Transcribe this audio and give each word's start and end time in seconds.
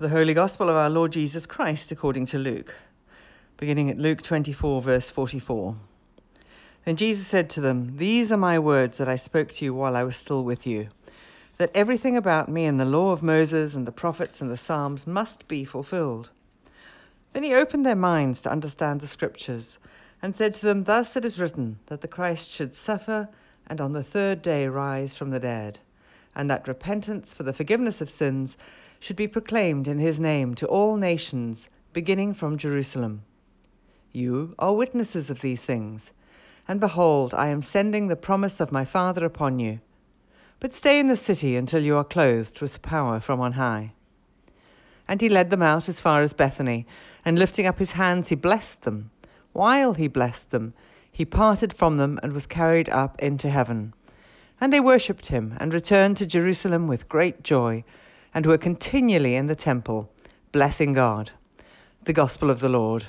The 0.00 0.08
Holy 0.08 0.32
Gospel 0.32 0.70
of 0.70 0.76
our 0.76 0.88
Lord 0.88 1.12
Jesus 1.12 1.44
Christ 1.44 1.92
according 1.92 2.24
to 2.28 2.38
Luke, 2.38 2.74
beginning 3.58 3.90
at 3.90 3.98
Luke 3.98 4.22
24, 4.22 4.80
verse 4.80 5.10
44. 5.10 5.76
Then 6.86 6.96
Jesus 6.96 7.26
said 7.26 7.50
to 7.50 7.60
them, 7.60 7.98
These 7.98 8.32
are 8.32 8.38
my 8.38 8.58
words 8.60 8.96
that 8.96 9.10
I 9.10 9.16
spoke 9.16 9.50
to 9.50 9.64
you 9.66 9.74
while 9.74 9.94
I 9.94 10.04
was 10.04 10.16
still 10.16 10.42
with 10.42 10.66
you, 10.66 10.88
that 11.58 11.72
everything 11.74 12.16
about 12.16 12.48
me 12.48 12.64
in 12.64 12.78
the 12.78 12.86
law 12.86 13.12
of 13.12 13.22
Moses 13.22 13.74
and 13.74 13.86
the 13.86 13.92
prophets 13.92 14.40
and 14.40 14.50
the 14.50 14.56
Psalms 14.56 15.06
must 15.06 15.46
be 15.48 15.66
fulfilled. 15.66 16.30
Then 17.34 17.42
he 17.42 17.52
opened 17.52 17.84
their 17.84 17.94
minds 17.94 18.40
to 18.40 18.50
understand 18.50 19.02
the 19.02 19.06
Scriptures, 19.06 19.76
and 20.22 20.34
said 20.34 20.54
to 20.54 20.64
them, 20.64 20.84
Thus 20.84 21.14
it 21.14 21.26
is 21.26 21.38
written, 21.38 21.78
that 21.88 22.00
the 22.00 22.08
Christ 22.08 22.50
should 22.50 22.74
suffer 22.74 23.28
and 23.66 23.82
on 23.82 23.92
the 23.92 24.02
third 24.02 24.40
day 24.40 24.66
rise 24.66 25.18
from 25.18 25.28
the 25.28 25.40
dead, 25.40 25.78
and 26.34 26.48
that 26.48 26.68
repentance 26.68 27.34
for 27.34 27.42
the 27.42 27.52
forgiveness 27.52 28.00
of 28.00 28.08
sins 28.08 28.56
should 29.02 29.16
be 29.16 29.26
proclaimed 29.26 29.88
in 29.88 29.98
his 29.98 30.20
name 30.20 30.54
to 30.54 30.66
all 30.66 30.94
nations, 30.94 31.70
beginning 31.94 32.34
from 32.34 32.58
Jerusalem. 32.58 33.22
You 34.12 34.54
are 34.58 34.74
witnesses 34.74 35.30
of 35.30 35.40
these 35.40 35.62
things. 35.62 36.10
And 36.68 36.80
behold, 36.80 37.32
I 37.32 37.48
am 37.48 37.62
sending 37.62 38.08
the 38.08 38.14
promise 38.14 38.60
of 38.60 38.70
my 38.70 38.84
Father 38.84 39.24
upon 39.24 39.58
you. 39.58 39.80
But 40.60 40.74
stay 40.74 41.00
in 41.00 41.08
the 41.08 41.16
city 41.16 41.56
until 41.56 41.82
you 41.82 41.96
are 41.96 42.04
clothed 42.04 42.60
with 42.60 42.82
power 42.82 43.20
from 43.20 43.40
on 43.40 43.52
high. 43.52 43.92
And 45.08 45.22
he 45.22 45.30
led 45.30 45.48
them 45.48 45.62
out 45.62 45.88
as 45.88 45.98
far 45.98 46.20
as 46.20 46.34
Bethany, 46.34 46.86
and 47.24 47.38
lifting 47.38 47.66
up 47.66 47.78
his 47.78 47.92
hands, 47.92 48.28
he 48.28 48.34
blessed 48.34 48.82
them. 48.82 49.10
While 49.54 49.94
he 49.94 50.08
blessed 50.08 50.50
them, 50.50 50.74
he 51.10 51.24
parted 51.24 51.72
from 51.72 51.96
them 51.96 52.20
and 52.22 52.34
was 52.34 52.46
carried 52.46 52.90
up 52.90 53.18
into 53.18 53.48
heaven. 53.48 53.94
And 54.60 54.70
they 54.70 54.80
worshipped 54.80 55.26
him, 55.26 55.56
and 55.58 55.72
returned 55.72 56.18
to 56.18 56.26
Jerusalem 56.26 56.86
with 56.86 57.08
great 57.08 57.42
joy 57.42 57.82
and 58.34 58.46
were 58.46 58.58
continually 58.58 59.34
in 59.34 59.46
the 59.46 59.54
temple, 59.54 60.10
blessing 60.52 60.92
God. 60.92 61.30
The 62.04 62.12
Gospel 62.12 62.50
of 62.50 62.60
the 62.60 62.68
Lord. 62.68 63.04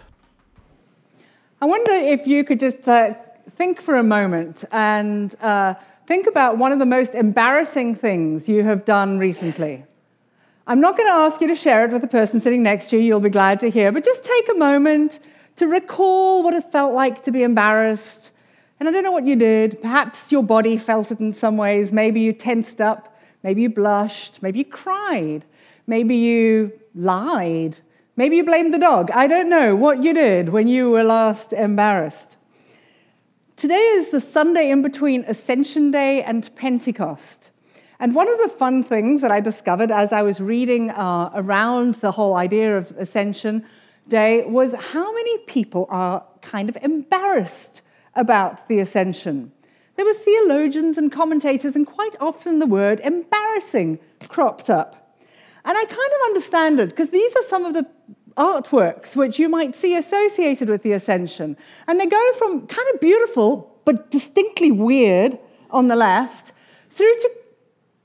I 1.62 1.66
wonder 1.66 1.92
if 1.92 2.28
you 2.28 2.44
could 2.44 2.60
just 2.60 2.88
uh, 2.88 3.14
think 3.56 3.80
for 3.80 3.96
a 3.96 4.04
moment 4.04 4.66
and 4.72 5.36
uh, 5.42 5.76
think 6.08 6.28
about 6.28 6.58
one 6.58 6.72
of 6.72 6.80
the 6.80 6.86
most 6.86 7.16
embarrassing 7.16 7.96
things 7.96 8.50
you 8.50 8.64
have 8.64 8.84
done 8.84 9.18
recently. 9.18 9.86
I'm 10.68 10.82
not 10.82 10.98
going 10.98 11.08
to 11.10 11.14
ask 11.14 11.42
you 11.42 11.48
to 11.48 11.56
share 11.56 11.86
it 11.86 11.92
with 11.92 12.02
the 12.02 12.08
person 12.08 12.42
sitting 12.42 12.64
next 12.64 12.90
to 12.90 12.98
you, 12.98 13.04
you'll 13.04 13.20
be 13.20 13.30
glad 13.30 13.60
to 13.62 13.70
hear, 13.70 13.92
but 13.92 14.04
just 14.04 14.24
take 14.24 14.50
a 14.50 14.56
moment 14.56 15.20
to 15.58 15.68
recall 15.68 16.44
what 16.44 16.54
it 16.54 16.72
felt 16.72 16.94
like 16.94 17.24
to 17.24 17.32
be 17.32 17.44
embarrassed. 17.44 18.32
And 18.80 18.90
I 18.90 18.92
don't 18.92 19.04
know 19.04 19.12
what 19.12 19.26
you 19.26 19.36
did. 19.36 19.82
Perhaps 19.82 20.32
your 20.32 20.44
body 20.44 20.78
felt 20.78 21.12
it 21.12 21.20
in 21.20 21.34
some 21.34 21.58
ways. 21.58 21.92
Maybe 21.92 22.22
you 22.22 22.34
tensed 22.34 22.82
up. 22.82 23.11
Maybe 23.44 23.64
you 23.64 23.70
blushed. 23.70 24.42
Maybe 24.42 24.60
you 24.60 24.66
cried. 24.66 25.46
Maybe 25.88 26.16
you 26.16 26.72
lied. 26.94 27.80
Maybe 28.16 28.38
you 28.38 28.44
blamed 28.44 28.74
the 28.74 28.78
dog. 28.78 29.10
I 29.12 29.28
don't 29.28 29.50
know 29.50 29.76
what 29.76 30.04
you 30.04 30.14
did 30.14 30.50
when 30.50 30.68
you 30.68 30.92
were 30.92 31.04
last 31.04 31.54
embarrassed. 31.54 32.38
Today 33.56 33.76
is 33.76 34.10
the 34.10 34.22
Sunday 34.22 34.70
in 34.70 34.82
between 34.82 35.24
Ascension 35.28 35.92
Day 35.92 36.24
and 36.24 36.54
Pentecost. 36.56 37.52
And 38.00 38.16
one 38.16 38.28
of 38.28 38.40
the 38.40 38.50
fun 38.50 38.84
things 38.84 39.22
that 39.22 39.32
I 39.32 39.40
discovered 39.40 39.92
as 39.92 40.12
I 40.12 40.24
was 40.24 40.42
reading 40.42 40.90
uh, 40.90 41.30
around 41.36 41.96
the 41.96 42.12
whole 42.12 42.36
idea 42.36 42.76
of 42.76 42.92
Ascension 42.98 43.64
Day 44.08 44.44
was 44.44 44.74
how 44.74 45.14
many 45.14 45.38
people 45.46 45.86
are 45.90 46.26
kind 46.42 46.70
of 46.70 46.78
embarrassed 46.82 47.82
about 48.16 48.68
the 48.68 48.80
Ascension. 48.80 49.52
There 50.02 50.12
were 50.12 50.20
theologians 50.20 50.98
and 50.98 51.12
commentators, 51.12 51.76
and 51.76 51.86
quite 51.86 52.16
often 52.20 52.58
the 52.58 52.66
word 52.66 53.00
embarrassing 53.02 54.00
cropped 54.30 54.68
up. 54.68 55.16
And 55.64 55.78
I 55.78 55.84
kind 55.84 55.92
of 55.92 56.26
understand 56.26 56.80
it 56.80 56.90
because 56.90 57.12
these 57.12 57.32
are 57.36 57.44
some 57.48 57.66
of 57.66 57.76
the 57.76 57.86
artworks 58.36 59.16
which 59.16 59.38
you 59.38 59.48
might 59.48 59.76
see 59.76 59.96
associated 59.96 60.70
with 60.70 60.82
the 60.82 60.94
ascension. 60.94 61.56
And 61.88 62.00
they 62.00 62.08
go 62.08 62.34
from 62.34 62.66
kind 62.66 62.88
of 62.92 63.00
beautiful 63.00 63.80
but 63.86 64.10
distinctly 64.10 64.72
weird 64.72 65.38
on 65.70 65.88
the 65.88 65.96
left 65.96 66.52
through 66.90 67.14
to 67.14 67.32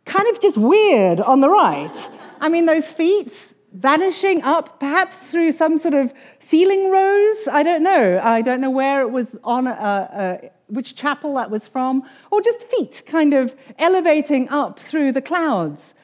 kind 0.05 0.29
of 0.29 0.39
just 0.39 0.59
weird 0.59 1.19
on 1.21 1.41
the 1.41 1.49
right. 1.49 2.11
I 2.43 2.51
mean, 2.51 2.67
those 2.67 2.93
feet 2.93 3.55
vanishing 3.73 4.43
up, 4.43 4.81
perhaps 4.81 5.17
through 5.17 5.53
some 5.53 5.79
sort 5.79 5.95
of 5.95 6.13
ceiling 6.41 6.91
rose. 6.91 7.49
I 7.51 7.63
don't 7.63 7.83
know. 7.83 8.21
I 8.23 8.43
don't 8.43 8.61
know 8.61 8.71
where 8.71 9.01
it 9.01 9.11
was 9.11 9.35
on, 9.43 9.67
a, 9.67 9.71
a, 9.71 10.51
which 10.69 10.97
chapel 10.97 11.35
that 11.35 11.51
was 11.51 11.69
from, 11.69 12.03
or 12.31 12.41
just 12.41 12.63
feet 12.63 13.03
kind 13.07 13.35
of 13.35 13.55
elevating 13.79 14.49
up 14.49 14.79
through 14.79 15.13
the 15.13 15.23
clouds. 15.23 15.95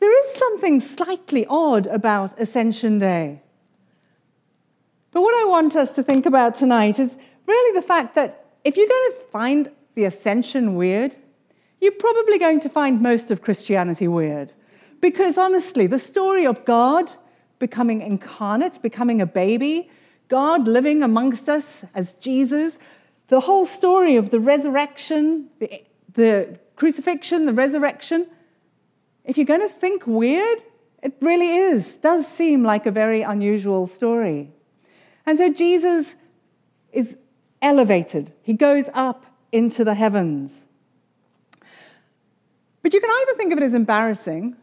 There 0.00 0.26
is 0.26 0.36
something 0.36 0.80
slightly 0.80 1.46
odd 1.48 1.86
about 1.86 2.38
Ascension 2.38 2.98
Day. 2.98 3.40
But 5.12 5.22
what 5.22 5.34
I 5.34 5.48
want 5.48 5.76
us 5.76 5.92
to 5.94 6.02
think 6.02 6.26
about 6.26 6.54
tonight 6.54 6.98
is 6.98 7.16
really 7.46 7.74
the 7.74 7.86
fact 7.86 8.14
that 8.16 8.46
if 8.64 8.76
you're 8.76 8.88
going 8.88 9.12
to 9.12 9.26
find 9.30 9.70
the 9.94 10.04
ascension 10.04 10.74
weird, 10.74 11.16
you're 11.80 11.92
probably 11.92 12.38
going 12.38 12.60
to 12.60 12.68
find 12.68 13.00
most 13.00 13.30
of 13.30 13.42
Christianity 13.42 14.08
weird. 14.08 14.52
Because 15.00 15.38
honestly, 15.38 15.86
the 15.86 15.98
story 15.98 16.46
of 16.46 16.64
God 16.64 17.12
becoming 17.58 18.02
incarnate, 18.02 18.80
becoming 18.82 19.20
a 19.20 19.26
baby, 19.26 19.90
God 20.28 20.66
living 20.66 21.02
amongst 21.02 21.48
us 21.48 21.84
as 21.94 22.14
Jesus, 22.14 22.76
the 23.28 23.40
whole 23.40 23.66
story 23.66 24.16
of 24.16 24.30
the 24.30 24.40
resurrection, 24.40 25.48
the, 25.58 25.82
the 26.12 26.58
crucifixion, 26.76 27.46
the 27.46 27.52
resurrection, 27.52 28.26
if 29.24 29.36
you're 29.36 29.46
going 29.46 29.60
to 29.60 29.68
think 29.68 30.06
weird, 30.06 30.58
it 31.02 31.14
really 31.20 31.56
is, 31.56 31.96
does 31.96 32.26
seem 32.26 32.62
like 32.62 32.86
a 32.86 32.90
very 32.90 33.22
unusual 33.22 33.86
story. 33.86 34.50
And 35.26 35.38
so 35.38 35.52
Jesus 35.52 36.14
is 36.92 37.16
elevated, 37.62 38.32
he 38.42 38.52
goes 38.52 38.88
up 38.92 39.26
into 39.52 39.84
the 39.84 39.94
heavens. 39.94 40.64
But 42.82 42.92
you 42.92 43.00
can 43.00 43.10
either 43.10 43.34
think 43.36 43.52
of 43.52 43.58
it 43.58 43.64
as 43.64 43.72
embarrassing 43.72 44.56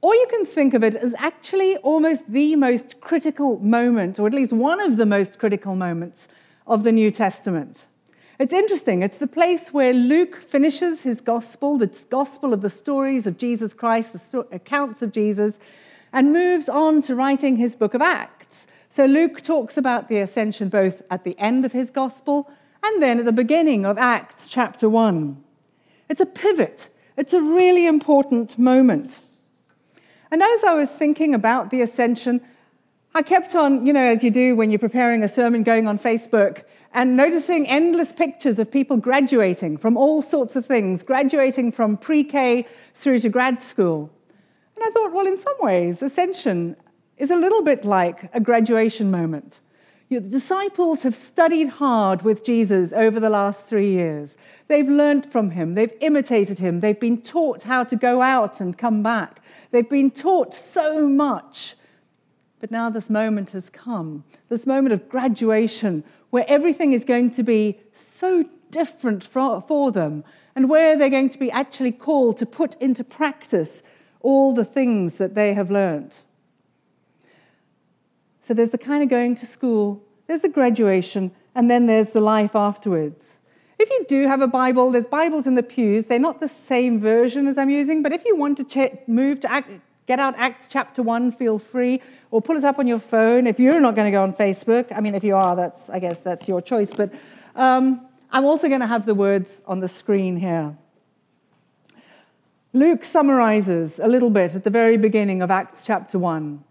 or 0.00 0.14
you 0.14 0.26
can 0.30 0.44
think 0.44 0.74
of 0.74 0.84
it 0.84 0.94
as 0.94 1.14
actually 1.18 1.76
almost 1.78 2.22
the 2.30 2.54
most 2.54 3.00
critical 3.00 3.58
moment, 3.58 4.20
or 4.20 4.26
at 4.28 4.34
least 4.34 4.52
one 4.52 4.80
of 4.80 4.98
the 4.98 5.06
most 5.06 5.38
critical 5.38 5.74
moments 5.74 6.28
of 6.66 6.84
the 6.84 6.92
New 6.92 7.10
Testament. 7.10 7.86
It's 8.38 8.52
interesting. 8.52 9.02
It's 9.02 9.16
the 9.18 9.26
place 9.26 9.72
where 9.72 9.94
Luke 9.94 10.42
finishes 10.42 11.02
his 11.02 11.22
gospel, 11.22 11.78
the 11.78 11.90
gospel 12.10 12.52
of 12.52 12.60
the 12.60 12.68
stories 12.68 13.26
of 13.26 13.38
Jesus 13.38 13.72
Christ, 13.72 14.12
the 14.12 14.18
sto- 14.18 14.46
accounts 14.52 15.00
of 15.00 15.12
Jesus, 15.12 15.58
and 16.12 16.32
moves 16.32 16.68
on 16.68 17.00
to 17.02 17.14
writing 17.14 17.56
his 17.56 17.76
book 17.76 17.94
of 17.94 18.02
Acts. 18.02 18.66
So 18.90 19.06
Luke 19.06 19.40
talks 19.40 19.78
about 19.78 20.08
the 20.08 20.18
ascension 20.18 20.68
both 20.68 21.02
at 21.10 21.24
the 21.24 21.38
end 21.38 21.64
of 21.64 21.72
his 21.72 21.90
gospel 21.90 22.50
and 22.82 23.02
then 23.02 23.18
at 23.18 23.24
the 23.24 23.32
beginning 23.32 23.86
of 23.86 23.96
Acts 23.96 24.48
chapter 24.48 24.88
1. 24.88 25.42
It's 26.10 26.20
a 26.20 26.26
pivot, 26.26 26.90
it's 27.16 27.32
a 27.32 27.40
really 27.40 27.86
important 27.86 28.58
moment. 28.58 29.20
And 30.30 30.42
as 30.42 30.64
I 30.64 30.74
was 30.74 30.90
thinking 30.90 31.34
about 31.34 31.70
the 31.70 31.80
ascension, 31.80 32.42
I 33.16 33.22
kept 33.22 33.54
on, 33.54 33.86
you 33.86 33.94
know, 33.94 34.04
as 34.04 34.22
you 34.22 34.30
do 34.30 34.54
when 34.56 34.70
you're 34.70 34.78
preparing 34.78 35.22
a 35.22 35.28
sermon, 35.30 35.62
going 35.62 35.86
on 35.86 35.98
Facebook 35.98 36.64
and 36.92 37.16
noticing 37.16 37.66
endless 37.66 38.12
pictures 38.12 38.58
of 38.58 38.70
people 38.70 38.98
graduating 38.98 39.78
from 39.78 39.96
all 39.96 40.20
sorts 40.20 40.54
of 40.54 40.66
things, 40.66 41.02
graduating 41.02 41.72
from 41.72 41.96
pre 41.96 42.22
K 42.24 42.66
through 42.92 43.20
to 43.20 43.30
grad 43.30 43.62
school. 43.62 44.10
And 44.74 44.84
I 44.84 44.90
thought, 44.90 45.14
well, 45.14 45.26
in 45.26 45.38
some 45.38 45.54
ways, 45.60 46.02
ascension 46.02 46.76
is 47.16 47.30
a 47.30 47.36
little 47.36 47.62
bit 47.62 47.86
like 47.86 48.28
a 48.34 48.40
graduation 48.40 49.10
moment. 49.10 49.60
The 50.10 50.20
disciples 50.20 51.02
have 51.02 51.14
studied 51.14 51.68
hard 51.68 52.20
with 52.20 52.44
Jesus 52.44 52.92
over 52.92 53.18
the 53.18 53.30
last 53.30 53.66
three 53.66 53.92
years. 53.92 54.36
They've 54.68 54.86
learned 54.86 55.32
from 55.32 55.52
him, 55.52 55.72
they've 55.72 55.94
imitated 56.02 56.58
him, 56.58 56.80
they've 56.80 57.00
been 57.00 57.22
taught 57.22 57.62
how 57.62 57.82
to 57.84 57.96
go 57.96 58.20
out 58.20 58.60
and 58.60 58.76
come 58.76 59.02
back. 59.02 59.40
They've 59.70 59.88
been 59.88 60.10
taught 60.10 60.54
so 60.54 61.08
much. 61.08 61.76
But 62.66 62.72
now 62.72 62.90
this 62.90 63.08
moment 63.08 63.50
has 63.50 63.70
come, 63.70 64.24
this 64.48 64.66
moment 64.66 64.92
of 64.92 65.08
graduation, 65.08 66.02
where 66.30 66.44
everything 66.48 66.94
is 66.94 67.04
going 67.04 67.30
to 67.34 67.44
be 67.44 67.78
so 68.16 68.44
different 68.72 69.22
for, 69.22 69.62
for 69.62 69.92
them, 69.92 70.24
and 70.56 70.68
where 70.68 70.98
they're 70.98 71.08
going 71.08 71.30
to 71.30 71.38
be 71.38 71.48
actually 71.52 71.92
called 71.92 72.38
to 72.38 72.44
put 72.44 72.74
into 72.82 73.04
practice 73.04 73.84
all 74.18 74.52
the 74.52 74.64
things 74.64 75.18
that 75.18 75.36
they 75.36 75.54
have 75.54 75.70
learned. 75.70 76.12
So 78.48 78.52
there's 78.52 78.70
the 78.70 78.78
kind 78.78 79.04
of 79.04 79.08
going 79.08 79.36
to 79.36 79.46
school, 79.46 80.02
there's 80.26 80.40
the 80.40 80.48
graduation, 80.48 81.30
and 81.54 81.70
then 81.70 81.86
there's 81.86 82.10
the 82.10 82.20
life 82.20 82.56
afterwards. 82.56 83.28
If 83.78 83.88
you 83.90 84.06
do 84.08 84.26
have 84.26 84.40
a 84.40 84.48
Bible, 84.48 84.90
there's 84.90 85.06
Bibles 85.06 85.46
in 85.46 85.54
the 85.54 85.62
pews. 85.62 86.06
They're 86.06 86.18
not 86.18 86.40
the 86.40 86.48
same 86.48 86.98
version 86.98 87.46
as 87.46 87.58
I'm 87.58 87.70
using, 87.70 88.02
but 88.02 88.10
if 88.10 88.24
you 88.24 88.34
want 88.34 88.56
to 88.56 88.64
ch- 88.64 88.98
move 89.06 89.38
to 89.42 89.52
Act, 89.52 89.70
get 90.08 90.18
out 90.18 90.34
Acts 90.36 90.66
chapter 90.68 91.02
1, 91.02 91.30
feel 91.30 91.58
free, 91.60 92.00
or 92.36 92.42
pull 92.42 92.58
it 92.58 92.64
up 92.64 92.78
on 92.78 92.86
your 92.86 92.98
phone. 92.98 93.46
If 93.46 93.58
you're 93.58 93.80
not 93.80 93.94
going 93.94 94.04
to 94.04 94.10
go 94.10 94.22
on 94.22 94.34
Facebook, 94.34 94.94
I 94.94 95.00
mean, 95.00 95.14
if 95.14 95.24
you 95.24 95.34
are, 95.36 95.56
that's, 95.56 95.88
I 95.88 95.98
guess 95.98 96.20
that's 96.20 96.46
your 96.46 96.60
choice. 96.60 96.92
But 96.92 97.10
um, 97.54 98.06
I'm 98.30 98.44
also 98.44 98.68
going 98.68 98.82
to 98.82 98.86
have 98.86 99.06
the 99.06 99.14
words 99.14 99.58
on 99.66 99.80
the 99.80 99.88
screen 99.88 100.36
here. 100.36 100.76
Luke 102.74 103.06
summarizes 103.06 103.98
a 103.98 104.06
little 104.06 104.28
bit 104.28 104.54
at 104.54 104.64
the 104.64 104.70
very 104.70 104.98
beginning 104.98 105.40
of 105.40 105.50
Acts 105.50 105.82
chapter 105.82 106.18
1. 106.18 106.62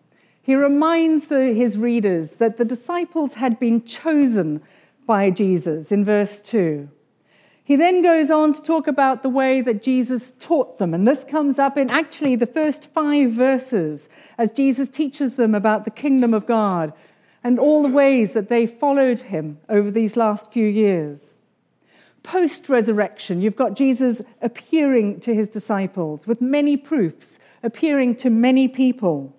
he 0.44 0.54
reminds 0.54 1.30
the, 1.30 1.52
his 1.54 1.80
readers 1.80 2.34
that 2.34 2.58
the 2.58 2.66
disciples 2.66 3.34
had 3.34 3.60
been 3.60 3.84
chosen 3.84 4.62
by 5.08 5.32
Jesus 5.32 5.92
in 5.92 6.06
verse 6.06 6.42
2. 6.42 6.88
He 7.66 7.76
then 7.76 8.04
goes 8.04 8.30
on 8.30 8.54
to 8.54 8.62
talk 8.62 8.86
about 8.86 9.24
the 9.24 9.30
way 9.30 9.60
that 9.60 9.82
Jesus 9.82 10.34
taught 10.40 10.78
them. 10.78 10.94
And 10.94 11.08
this 11.08 11.24
comes 11.24 11.58
up 11.58 11.78
in 11.78 11.90
actually 11.90 12.36
the 12.36 12.46
first 12.46 12.94
five 12.94 13.32
verses 13.32 14.08
as 14.38 14.52
Jesus 14.52 14.88
teaches 14.88 15.34
them 15.34 15.56
about 15.56 15.84
the 15.84 15.90
kingdom 15.92 16.32
of 16.32 16.46
God 16.46 16.94
and 17.44 17.58
all 17.58 17.82
the 17.82 17.90
ways 17.90 18.34
that 18.34 18.50
they 18.50 18.68
followed 18.68 19.18
him 19.18 19.58
over 19.68 19.90
these 19.90 20.16
last 20.16 20.54
few 20.54 20.68
years. 20.68 21.36
Post 22.22 22.70
resurrection, 22.70 23.42
you've 23.42 23.56
got 23.56 23.76
Jesus 23.76 24.22
appearing 24.44 25.20
to 25.22 25.34
his 25.34 25.48
disciples 25.48 26.28
with 26.28 26.42
many 26.42 26.78
proofs, 26.78 27.40
appearing 27.64 28.16
to 28.18 28.30
many 28.30 28.68
people. 28.68 29.36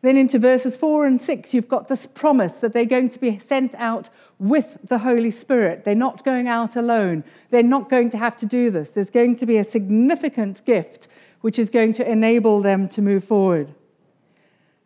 Then 0.00 0.16
into 0.16 0.38
verses 0.38 0.78
4 0.78 1.04
and 1.04 1.20
6, 1.20 1.52
you've 1.52 1.68
got 1.68 1.88
this 1.88 2.06
promise 2.06 2.54
that 2.54 2.72
they're 2.72 2.86
going 2.86 3.10
to 3.10 3.18
be 3.18 3.38
sent 3.40 3.74
out 3.74 4.08
with 4.40 4.78
the 4.88 4.98
Holy 4.98 5.30
Spirit. 5.30 5.84
They're 5.84 5.94
not 5.94 6.24
going 6.24 6.48
out 6.48 6.74
alone. 6.74 7.22
They're 7.50 7.62
not 7.62 7.90
going 7.90 8.10
to 8.10 8.18
have 8.18 8.36
to 8.38 8.46
do 8.46 8.70
this. 8.70 8.88
There's 8.90 9.10
going 9.10 9.36
to 9.36 9.46
be 9.46 9.58
a 9.58 9.64
significant 9.64 10.64
gift 10.64 11.06
which 11.42 11.58
is 11.58 11.70
going 11.70 11.92
to 11.94 12.10
enable 12.10 12.60
them 12.60 12.88
to 12.88 13.02
move 13.02 13.22
forward. 13.22 13.72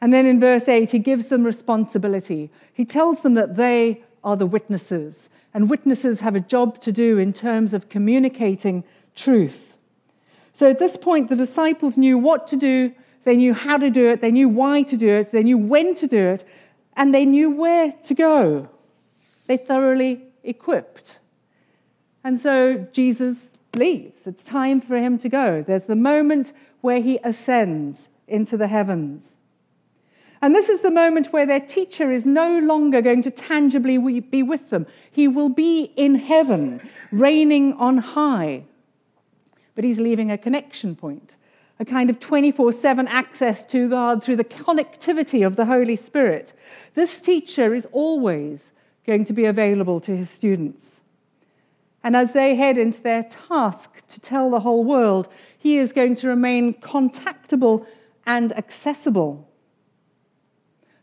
And 0.00 0.12
then 0.12 0.26
in 0.26 0.38
verse 0.38 0.68
8, 0.68 0.90
he 0.90 0.98
gives 0.98 1.26
them 1.26 1.44
responsibility. 1.44 2.50
He 2.72 2.84
tells 2.84 3.22
them 3.22 3.34
that 3.34 3.56
they 3.56 4.02
are 4.22 4.36
the 4.36 4.46
witnesses, 4.46 5.28
and 5.52 5.70
witnesses 5.70 6.20
have 6.20 6.34
a 6.34 6.40
job 6.40 6.80
to 6.80 6.92
do 6.92 7.18
in 7.18 7.32
terms 7.32 7.72
of 7.72 7.88
communicating 7.88 8.84
truth. 9.14 9.76
So 10.52 10.68
at 10.68 10.78
this 10.78 10.96
point, 10.96 11.28
the 11.28 11.36
disciples 11.36 11.96
knew 11.96 12.18
what 12.18 12.46
to 12.48 12.56
do, 12.56 12.92
they 13.24 13.36
knew 13.36 13.54
how 13.54 13.78
to 13.78 13.90
do 13.90 14.08
it, 14.10 14.20
they 14.20 14.30
knew 14.30 14.48
why 14.48 14.82
to 14.82 14.96
do 14.96 15.08
it, 15.08 15.30
they 15.30 15.42
knew 15.42 15.58
when 15.58 15.94
to 15.94 16.06
do 16.06 16.18
it, 16.18 16.44
and 16.96 17.14
they 17.14 17.24
knew 17.24 17.50
where 17.50 17.92
to 17.92 18.14
go. 18.14 18.68
They 19.46 19.56
thoroughly 19.56 20.22
equipped. 20.42 21.18
And 22.22 22.40
so 22.40 22.86
Jesus 22.92 23.52
leaves. 23.74 24.26
It's 24.26 24.44
time 24.44 24.80
for 24.80 24.96
him 24.96 25.18
to 25.18 25.28
go. 25.28 25.62
There's 25.62 25.84
the 25.84 25.96
moment 25.96 26.52
where 26.80 27.00
he 27.00 27.18
ascends 27.22 28.08
into 28.26 28.56
the 28.56 28.68
heavens. 28.68 29.36
And 30.40 30.54
this 30.54 30.68
is 30.68 30.82
the 30.82 30.90
moment 30.90 31.32
where 31.32 31.46
their 31.46 31.60
teacher 31.60 32.12
is 32.12 32.26
no 32.26 32.58
longer 32.58 33.00
going 33.00 33.22
to 33.22 33.30
tangibly 33.30 33.96
be 34.20 34.42
with 34.42 34.70
them. 34.70 34.86
He 35.10 35.26
will 35.26 35.48
be 35.48 35.92
in 35.96 36.16
heaven, 36.16 36.86
reigning 37.10 37.72
on 37.74 37.98
high. 37.98 38.64
But 39.74 39.84
he's 39.84 39.98
leaving 39.98 40.30
a 40.30 40.36
connection 40.36 40.96
point, 40.96 41.36
a 41.80 41.84
kind 41.84 42.10
of 42.10 42.20
24 42.20 42.72
7 42.72 43.08
access 43.08 43.64
to 43.66 43.88
God 43.88 44.22
through 44.22 44.36
the 44.36 44.44
connectivity 44.44 45.46
of 45.46 45.56
the 45.56 45.64
Holy 45.64 45.96
Spirit. 45.96 46.52
This 46.92 47.20
teacher 47.20 47.74
is 47.74 47.86
always 47.90 48.72
going 49.06 49.24
to 49.26 49.32
be 49.32 49.44
available 49.44 50.00
to 50.00 50.16
his 50.16 50.30
students. 50.30 51.00
And 52.02 52.14
as 52.14 52.32
they 52.32 52.54
head 52.54 52.76
into 52.76 53.00
their 53.00 53.22
task 53.22 54.06
to 54.08 54.20
tell 54.20 54.50
the 54.50 54.60
whole 54.60 54.84
world, 54.84 55.28
he 55.58 55.78
is 55.78 55.92
going 55.92 56.16
to 56.16 56.28
remain 56.28 56.74
contactable 56.74 57.86
and 58.26 58.52
accessible. 58.52 59.48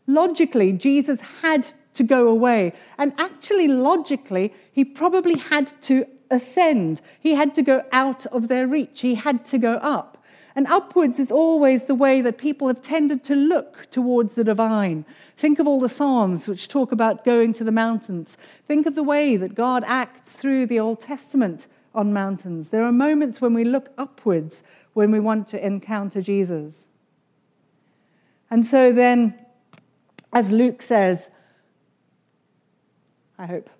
Logically, 0.06 0.72
Jesus 0.72 1.20
had 1.42 1.66
to 1.94 2.02
go 2.02 2.28
away. 2.28 2.72
And 2.98 3.12
actually, 3.18 3.68
logically, 3.68 4.54
he 4.72 4.84
probably 4.84 5.36
had 5.36 5.72
to 5.82 6.06
ascend. 6.30 7.00
He 7.20 7.34
had 7.34 7.54
to 7.56 7.62
go 7.62 7.84
out 7.92 8.26
of 8.26 8.48
their 8.48 8.66
reach. 8.66 9.00
He 9.00 9.14
had 9.14 9.44
to 9.46 9.58
go 9.58 9.74
up. 9.74 10.11
And 10.54 10.66
upwards 10.66 11.18
is 11.18 11.32
always 11.32 11.84
the 11.84 11.94
way 11.94 12.20
that 12.20 12.36
people 12.36 12.68
have 12.68 12.82
tended 12.82 13.24
to 13.24 13.34
look 13.34 13.90
towards 13.90 14.32
the 14.32 14.44
divine. 14.44 15.06
Think 15.36 15.58
of 15.58 15.66
all 15.66 15.80
the 15.80 15.88
Psalms 15.88 16.46
which 16.46 16.68
talk 16.68 16.92
about 16.92 17.24
going 17.24 17.52
to 17.54 17.64
the 17.64 17.72
mountains. 17.72 18.36
Think 18.68 18.86
of 18.86 18.94
the 18.94 19.02
way 19.02 19.36
that 19.36 19.54
God 19.54 19.82
acts 19.86 20.32
through 20.32 20.66
the 20.66 20.78
Old 20.78 21.00
Testament 21.00 21.66
on 21.94 22.12
mountains. 22.12 22.68
There 22.68 22.84
are 22.84 22.92
moments 22.92 23.40
when 23.40 23.54
we 23.54 23.64
look 23.64 23.90
upwards 23.96 24.62
when 24.92 25.10
we 25.10 25.20
want 25.20 25.48
to 25.48 25.66
encounter 25.66 26.20
Jesus. 26.20 26.84
And 28.50 28.66
so 28.66 28.92
then, 28.92 29.34
as 30.32 30.52
Luke 30.52 30.82
says, 30.82 31.28
I 33.38 33.46
hope. 33.46 33.70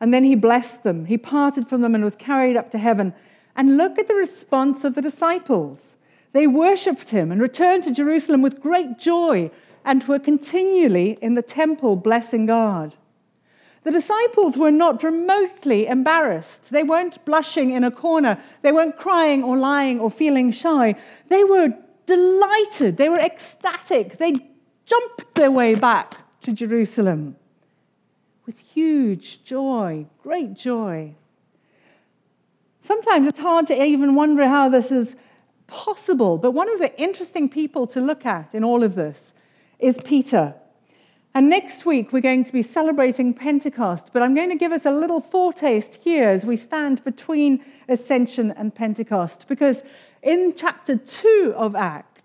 And 0.00 0.12
then 0.12 0.24
he 0.24 0.34
blessed 0.34 0.82
them. 0.82 1.06
He 1.06 1.18
parted 1.18 1.68
from 1.68 1.80
them 1.82 1.94
and 1.94 2.02
was 2.02 2.16
carried 2.16 2.56
up 2.56 2.70
to 2.70 2.78
heaven. 2.78 3.14
And 3.56 3.76
look 3.76 3.98
at 3.98 4.06
the 4.06 4.14
response 4.14 4.84
of 4.84 4.94
the 4.94 5.02
disciples. 5.02 5.96
They 6.32 6.46
worshipped 6.46 7.08
him 7.10 7.32
and 7.32 7.40
returned 7.40 7.84
to 7.84 7.90
Jerusalem 7.90 8.42
with 8.42 8.60
great 8.60 8.98
joy 8.98 9.50
and 9.84 10.04
were 10.04 10.18
continually 10.18 11.18
in 11.22 11.34
the 11.34 11.42
temple 11.42 11.96
blessing 11.96 12.46
God. 12.46 12.94
The 13.84 13.92
disciples 13.92 14.58
were 14.58 14.72
not 14.72 15.02
remotely 15.02 15.86
embarrassed. 15.86 16.70
They 16.70 16.82
weren't 16.82 17.24
blushing 17.24 17.70
in 17.70 17.84
a 17.84 17.90
corner. 17.90 18.38
They 18.62 18.72
weren't 18.72 18.96
crying 18.96 19.44
or 19.44 19.56
lying 19.56 20.00
or 20.00 20.10
feeling 20.10 20.50
shy. 20.50 20.96
They 21.28 21.44
were 21.44 21.72
delighted. 22.04 22.96
They 22.96 23.08
were 23.08 23.20
ecstatic. 23.20 24.18
They 24.18 24.34
jumped 24.86 25.34
their 25.36 25.50
way 25.50 25.74
back 25.74 26.18
to 26.40 26.52
Jerusalem 26.52 27.36
with 28.44 28.58
huge 28.58 29.42
joy, 29.44 30.06
great 30.22 30.54
joy. 30.54 31.14
Sometimes 32.86 33.26
it's 33.26 33.40
hard 33.40 33.66
to 33.66 33.84
even 33.84 34.14
wonder 34.14 34.46
how 34.46 34.68
this 34.68 34.92
is 34.92 35.16
possible, 35.66 36.38
but 36.38 36.52
one 36.52 36.70
of 36.70 36.78
the 36.78 36.96
interesting 37.00 37.48
people 37.48 37.86
to 37.88 38.00
look 38.00 38.24
at 38.24 38.54
in 38.54 38.62
all 38.62 38.84
of 38.84 38.94
this 38.94 39.32
is 39.80 39.98
Peter. 40.04 40.54
And 41.34 41.50
next 41.50 41.84
week, 41.84 42.12
we're 42.12 42.20
going 42.20 42.44
to 42.44 42.52
be 42.52 42.62
celebrating 42.62 43.34
Pentecost, 43.34 44.10
but 44.12 44.22
I'm 44.22 44.34
going 44.34 44.50
to 44.50 44.56
give 44.56 44.70
us 44.70 44.86
a 44.86 44.92
little 44.92 45.20
foretaste 45.20 45.96
here 45.96 46.28
as 46.28 46.46
we 46.46 46.56
stand 46.56 47.02
between 47.02 47.62
Ascension 47.88 48.52
and 48.52 48.72
Pentecost, 48.72 49.48
because 49.48 49.82
in 50.22 50.54
chapter 50.56 50.96
2 50.96 51.54
of 51.56 51.74
Acts, 51.74 52.15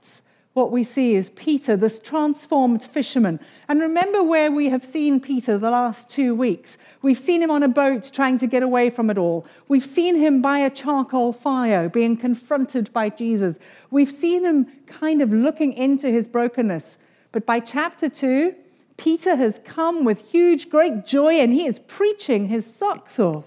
what 0.54 0.72
we 0.72 0.84
see 0.84 1.16
is 1.16 1.30
Peter, 1.30 1.78
this 1.78 1.98
transformed 1.98 2.84
fisherman. 2.84 3.40
And 3.70 3.80
remember 3.80 4.22
where 4.22 4.52
we 4.52 4.68
have 4.68 4.84
seen 4.84 5.22
Peter 5.22 5.58
the 5.58 5.72
last 5.72 6.10
two 6.10 6.36
weeks. 6.36 6.78
We've 7.02 7.20
seen 7.20 7.42
him 7.42 7.50
on 7.50 7.64
a 7.64 7.70
boat 7.70 8.12
trying 8.12 8.38
to 8.40 8.48
get 8.48 8.62
away 8.62 8.90
from 8.90 9.10
it 9.10 9.18
all. 9.18 9.46
We've 9.70 9.86
seen 9.86 10.18
him 10.18 10.42
by 10.42 10.60
a 10.60 10.70
charcoal 10.70 11.32
fire 11.32 11.88
being 11.88 12.18
confronted 12.18 12.92
by 12.92 13.10
Jesus. 13.10 13.60
We've 13.92 14.12
seen 14.12 14.44
him 14.44 14.68
kind 14.88 15.22
of 15.22 15.32
looking 15.32 15.72
into 15.72 16.10
his 16.10 16.28
brokenness. 16.28 16.98
But 17.32 17.46
by 17.46 17.62
chapter 17.62 18.10
two, 18.10 18.54
Peter 18.98 19.38
has 19.38 19.62
come 19.64 20.04
with 20.04 20.32
huge, 20.32 20.70
great 20.70 21.06
joy 21.06 21.36
and 21.36 21.54
he 21.54 21.66
is 21.66 21.80
preaching 21.80 22.50
his 22.50 22.66
socks 22.66 23.20
off. 23.20 23.46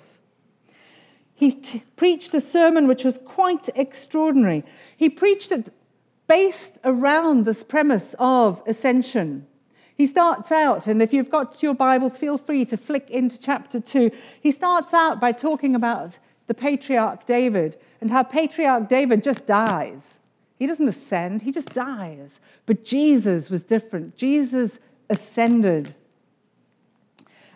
He 1.34 1.52
t- 1.52 1.82
preached 1.96 2.32
a 2.32 2.40
sermon 2.40 2.88
which 2.88 3.04
was 3.04 3.18
quite 3.26 3.68
extraordinary. 3.74 4.64
He 4.96 5.10
preached 5.10 5.52
it 5.52 5.70
based 6.26 6.78
around 6.84 7.44
this 7.44 7.62
premise 7.62 8.14
of 8.18 8.62
ascension. 8.66 9.46
He 9.96 10.06
starts 10.06 10.50
out, 10.50 10.86
and 10.86 11.00
if 11.00 11.12
you've 11.12 11.30
got 11.30 11.62
your 11.62 11.74
Bibles, 11.74 12.18
feel 12.18 12.36
free 12.36 12.64
to 12.66 12.76
flick 12.76 13.10
into 13.10 13.38
chapter 13.38 13.78
2. 13.80 14.10
He 14.40 14.50
starts 14.50 14.92
out 14.92 15.20
by 15.20 15.32
talking 15.32 15.74
about 15.74 16.18
the 16.46 16.54
patriarch 16.54 17.26
David 17.26 17.78
and 18.00 18.10
how 18.10 18.22
patriarch 18.22 18.88
David 18.88 19.22
just 19.22 19.46
dies. 19.46 20.18
He 20.58 20.66
doesn't 20.66 20.88
ascend, 20.88 21.42
he 21.42 21.52
just 21.52 21.74
dies. 21.74 22.40
But 22.66 22.84
Jesus 22.84 23.50
was 23.50 23.62
different. 23.62 24.16
Jesus 24.16 24.78
ascended. 25.08 25.94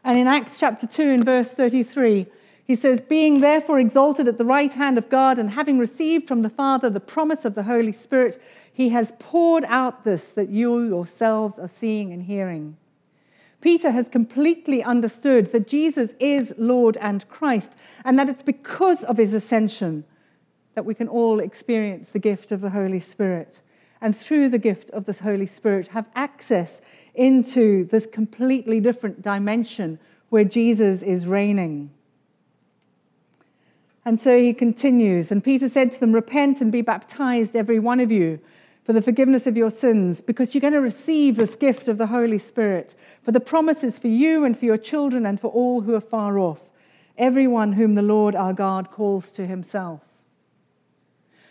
And 0.05 0.19
in 0.19 0.27
Acts 0.27 0.59
chapter 0.59 0.87
2, 0.87 1.03
in 1.03 1.25
verse 1.25 1.49
33, 1.49 2.27
he 2.69 2.77
says, 2.77 3.01
Being 3.01 3.41
therefore 3.41 3.81
exalted 3.81 4.29
at 4.29 4.37
the 4.37 4.45
right 4.45 4.73
hand 4.73 4.99
of 4.99 5.09
God, 5.09 5.39
and 5.39 5.51
having 5.51 5.79
received 5.79 6.29
from 6.29 6.43
the 6.43 6.51
Father 6.51 6.91
the 6.91 7.01
promise 7.01 7.47
of 7.47 7.55
the 7.55 7.63
Holy 7.63 7.93
Spirit, 7.93 8.41
he 8.71 8.91
has 8.91 9.15
poured 9.19 9.65
out 9.69 10.05
this 10.05 10.25
that 10.35 10.51
you 10.51 10.83
yourselves 10.83 11.59
are 11.59 11.69
seeing 11.69 12.13
and 12.13 12.25
hearing. 12.25 12.77
Peter 13.63 13.91
has 13.91 14.11
completely 14.11 14.83
understood 14.83 15.51
that 15.51 15.67
Jesus 15.67 16.13
is 16.21 16.53
Lord 16.59 16.99
and 16.99 17.27
Christ, 17.31 17.73
and 18.05 18.19
that 18.19 18.29
it's 18.29 18.43
because 18.43 19.03
of 19.03 19.17
his 19.17 19.33
ascension 19.33 20.05
that 20.75 20.85
we 20.85 20.95
can 20.95 21.09
all 21.09 21.41
experience 21.41 22.11
the 22.11 22.19
gift 22.19 22.53
of 22.53 22.61
the 22.61 22.71
Holy 22.71 23.01
Spirit. 23.01 23.63
And 24.03 24.15
through 24.15 24.51
the 24.51 24.59
gift 24.59 24.91
of 24.91 25.07
the 25.07 25.15
Holy 25.15 25.47
Spirit, 25.47 25.89
have 25.89 26.07
access 26.15 26.83
into 27.15 27.87
this 27.87 28.07
completely 28.07 28.79
different 28.79 29.23
dimension 29.23 29.99
where 30.29 30.45
Jesus 30.45 31.03
is 31.03 31.27
reigning. 31.27 31.91
And 34.09 34.19
so 34.19 34.41
he 34.41 34.55
continues. 34.55 35.31
And 35.31 35.45
Peter 35.45 35.69
said 35.69 35.93
to 35.93 36.00
them, 36.00 36.12
Repent 36.12 36.62
and 36.62 36.73
be 36.73 36.81
baptized, 36.81 37.55
every 37.55 37.79
one 37.79 38.00
of 38.00 38.11
you, 38.11 38.41
for 38.83 38.95
the 38.95 39.03
forgiveness 39.03 39.47
of 39.47 39.55
your 39.55 39.69
sins, 39.71 40.23
because 40.23 40.55
you're 40.55 40.62
going 40.62 40.73
to 40.73 40.81
receive 40.81 41.37
this 41.37 41.57
gift 41.57 41.88
of 41.88 41.99
the 41.99 42.07
Holy 42.07 42.38
Spirit. 42.38 42.95
For 43.23 43.33
the 43.33 43.38
promises 43.38 43.99
for 43.99 44.09
you 44.09 44.47
and 44.47 44.59
for 44.59 44.65
your 44.65 44.79
children 44.79 45.27
and 45.27 45.38
for 45.38 45.49
all 45.49 45.83
who 45.83 45.95
are 45.95 46.00
far 46.00 46.38
off, 46.38 46.71
everyone 47.19 47.75
whom 47.75 47.97
the 47.97 48.00
Lord 48.00 48.35
our 48.35 48.55
God 48.55 48.91
calls 48.91 49.31
to 49.33 49.47
himself. 49.47 50.00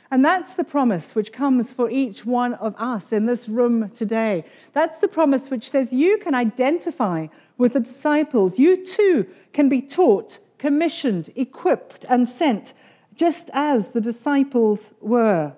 And 0.10 0.26
that's 0.26 0.56
the 0.56 0.64
promise 0.64 1.14
which 1.14 1.32
comes 1.32 1.72
for 1.72 1.92
each 1.92 2.26
one 2.26 2.56
of 2.56 2.74
us 2.80 3.12
in 3.12 3.28
this 3.28 3.48
room 3.48 3.92
today. 3.92 4.46
That's 4.74 4.98
the 4.98 5.08
promise 5.08 5.52
which 5.52 5.70
says 5.70 5.94
you 5.94 6.18
can 6.18 6.34
identify 6.34 7.28
with 7.60 7.74
the 7.74 7.82
disciples. 7.82 8.58
You 8.58 8.84
too 8.84 9.28
can 9.54 9.70
be 9.70 9.84
taught, 9.84 10.40
commissioned, 10.58 11.32
equipped, 11.36 12.06
and 12.10 12.28
sent, 12.28 12.74
just 13.16 13.50
as 13.54 13.90
the 13.90 14.02
disciples 14.02 14.92
were. 15.02 15.54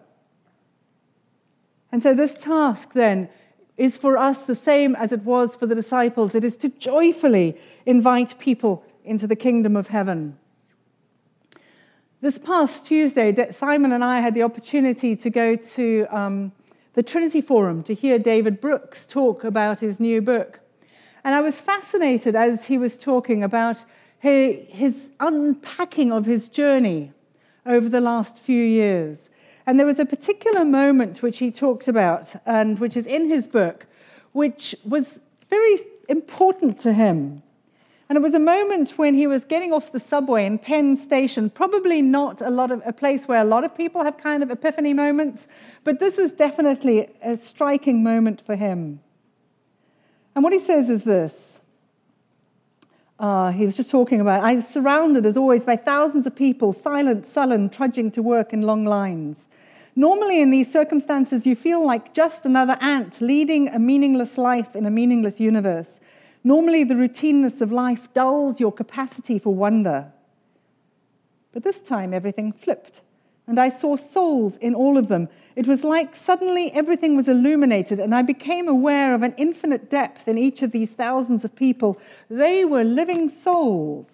And 1.91 2.03
so, 2.03 2.13
this 2.13 2.35
task 2.35 2.93
then 2.93 3.29
is 3.77 3.97
for 3.97 4.17
us 4.17 4.45
the 4.45 4.55
same 4.55 4.95
as 4.95 5.11
it 5.11 5.23
was 5.23 5.55
for 5.55 5.65
the 5.65 5.73
disciples 5.73 6.35
it 6.35 6.43
is 6.43 6.57
to 6.57 6.69
joyfully 6.69 7.57
invite 7.85 8.37
people 8.37 8.83
into 9.05 9.25
the 9.25 9.35
kingdom 9.35 9.75
of 9.75 9.87
heaven. 9.87 10.37
This 12.21 12.37
past 12.37 12.85
Tuesday, 12.85 13.33
Simon 13.53 13.93
and 13.93 14.03
I 14.03 14.19
had 14.19 14.33
the 14.33 14.43
opportunity 14.43 15.15
to 15.15 15.29
go 15.29 15.55
to 15.55 16.05
um, 16.09 16.51
the 16.93 17.01
Trinity 17.01 17.39
Forum 17.39 17.81
to 17.83 17.93
hear 17.93 18.19
David 18.19 18.59
Brooks 18.59 19.05
talk 19.05 19.45
about 19.45 19.79
his 19.79 20.01
new 20.01 20.21
book. 20.21 20.59
And 21.23 21.33
I 21.33 21.39
was 21.39 21.61
fascinated 21.61 22.35
as 22.35 22.67
he 22.67 22.77
was 22.77 22.97
talking 22.97 23.41
about 23.41 23.77
his 24.19 25.11
unpacking 25.19 26.11
of 26.11 26.25
his 26.25 26.49
journey 26.49 27.13
over 27.65 27.87
the 27.89 28.01
last 28.01 28.39
few 28.39 28.63
years. 28.63 29.29
And 29.65 29.77
there 29.77 29.85
was 29.85 29.99
a 29.99 30.05
particular 30.05 30.65
moment 30.65 31.21
which 31.21 31.39
he 31.39 31.51
talked 31.51 31.87
about, 31.87 32.35
and 32.45 32.79
which 32.79 32.97
is 32.97 33.05
in 33.05 33.29
his 33.29 33.47
book, 33.47 33.85
which 34.31 34.75
was 34.83 35.19
very 35.49 35.77
important 36.07 36.79
to 36.79 36.93
him. 36.93 37.43
And 38.09 38.17
it 38.17 38.21
was 38.21 38.33
a 38.33 38.39
moment 38.39 38.97
when 38.97 39.13
he 39.13 39.27
was 39.27 39.45
getting 39.45 39.71
off 39.71 39.91
the 39.91 39.99
subway 39.99 40.47
in 40.47 40.57
Penn 40.57 40.95
Station, 40.95 41.51
probably 41.51 42.01
not 42.01 42.41
a 42.41 42.49
lot 42.49 42.71
of 42.71 42.81
a 42.83 42.91
place 42.91 43.27
where 43.27 43.39
a 43.39 43.45
lot 43.45 43.63
of 43.63 43.77
people 43.77 44.03
have 44.03 44.17
kind 44.17 44.41
of 44.41 44.49
epiphany 44.49 44.95
moments, 44.95 45.47
but 45.83 45.99
this 45.99 46.17
was 46.17 46.31
definitely 46.31 47.07
a 47.21 47.37
striking 47.37 48.01
moment 48.01 48.41
for 48.43 48.55
him. 48.55 48.99
And 50.33 50.43
what 50.43 50.53
he 50.53 50.59
says 50.59 50.89
is 50.89 51.03
this. 51.03 51.48
Uh, 53.19 53.51
he 53.51 53.65
was 53.65 53.75
just 53.75 53.91
talking 53.91 54.21
about, 54.21 54.43
I 54.43 54.55
was 54.55 54.65
surrounded 54.65 55.25
as 55.25 55.35
always 55.35 55.65
by 55.65 55.75
thousands 55.75 56.25
of 56.25 56.35
people, 56.35 56.71
silent, 56.71 57.25
sullen, 57.25 57.69
trudging 57.69 58.11
to 58.11 58.23
work 58.23 58.53
in 58.53 58.61
long 58.61 58.85
lines. 58.85 59.45
Normally, 59.95 60.41
in 60.41 60.51
these 60.51 60.71
circumstances, 60.71 61.45
you 61.45 61.55
feel 61.55 61.85
like 61.85 62.13
just 62.13 62.45
another 62.45 62.77
ant 62.79 63.19
leading 63.19 63.67
a 63.67 63.79
meaningless 63.79 64.37
life 64.37 64.73
in 64.73 64.85
a 64.85 64.89
meaningless 64.89 65.41
universe. 65.41 65.99
Normally, 66.45 66.85
the 66.85 66.93
routineness 66.93 67.59
of 67.59 67.73
life 67.73 68.13
dulls 68.13 68.61
your 68.61 68.71
capacity 68.71 69.37
for 69.37 69.53
wonder. 69.53 70.13
But 71.51 71.63
this 71.63 71.81
time, 71.81 72.13
everything 72.13 72.53
flipped, 72.53 73.01
and 73.49 73.59
I 73.59 73.69
saw 73.69 73.95
souls 73.95 74.57
in 74.57 74.75
all 74.75 74.95
of 74.95 75.07
them. 75.07 75.27
It 75.55 75.67
was 75.67 75.83
like 75.83 76.15
suddenly 76.15 76.71
everything 76.71 77.17
was 77.17 77.27
illuminated, 77.27 77.99
and 77.99 78.13
I 78.13 78.21
became 78.21 78.67
aware 78.67 79.15
of 79.15 79.23
an 79.23 79.33
infinite 79.37 79.89
depth 79.89 80.27
in 80.27 80.37
each 80.37 80.61
of 80.61 80.71
these 80.71 80.91
thousands 80.91 81.43
of 81.43 81.55
people. 81.55 81.99
They 82.29 82.63
were 82.63 82.83
living 82.83 83.27
souls. 83.27 84.05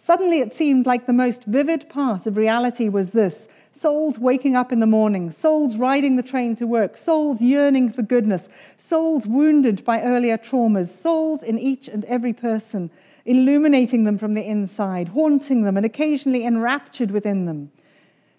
Suddenly, 0.00 0.38
it 0.38 0.54
seemed 0.54 0.86
like 0.86 1.06
the 1.06 1.12
most 1.12 1.44
vivid 1.44 1.88
part 1.88 2.26
of 2.26 2.36
reality 2.36 2.88
was 2.88 3.10
this 3.10 3.48
souls 3.74 4.18
waking 4.18 4.56
up 4.56 4.72
in 4.72 4.80
the 4.80 4.86
morning, 4.86 5.30
souls 5.30 5.76
riding 5.76 6.16
the 6.16 6.22
train 6.22 6.54
to 6.56 6.66
work, 6.66 6.96
souls 6.96 7.42
yearning 7.42 7.90
for 7.90 8.02
goodness, 8.02 8.48
souls 8.78 9.26
wounded 9.26 9.84
by 9.84 10.00
earlier 10.00 10.38
traumas, 10.38 10.88
souls 10.88 11.42
in 11.42 11.58
each 11.58 11.88
and 11.88 12.04
every 12.06 12.32
person, 12.32 12.88
illuminating 13.24 14.04
them 14.04 14.16
from 14.16 14.34
the 14.34 14.46
inside, 14.46 15.08
haunting 15.08 15.62
them, 15.64 15.76
and 15.76 15.84
occasionally 15.84 16.46
enraptured 16.46 17.10
within 17.10 17.44
them, 17.44 17.70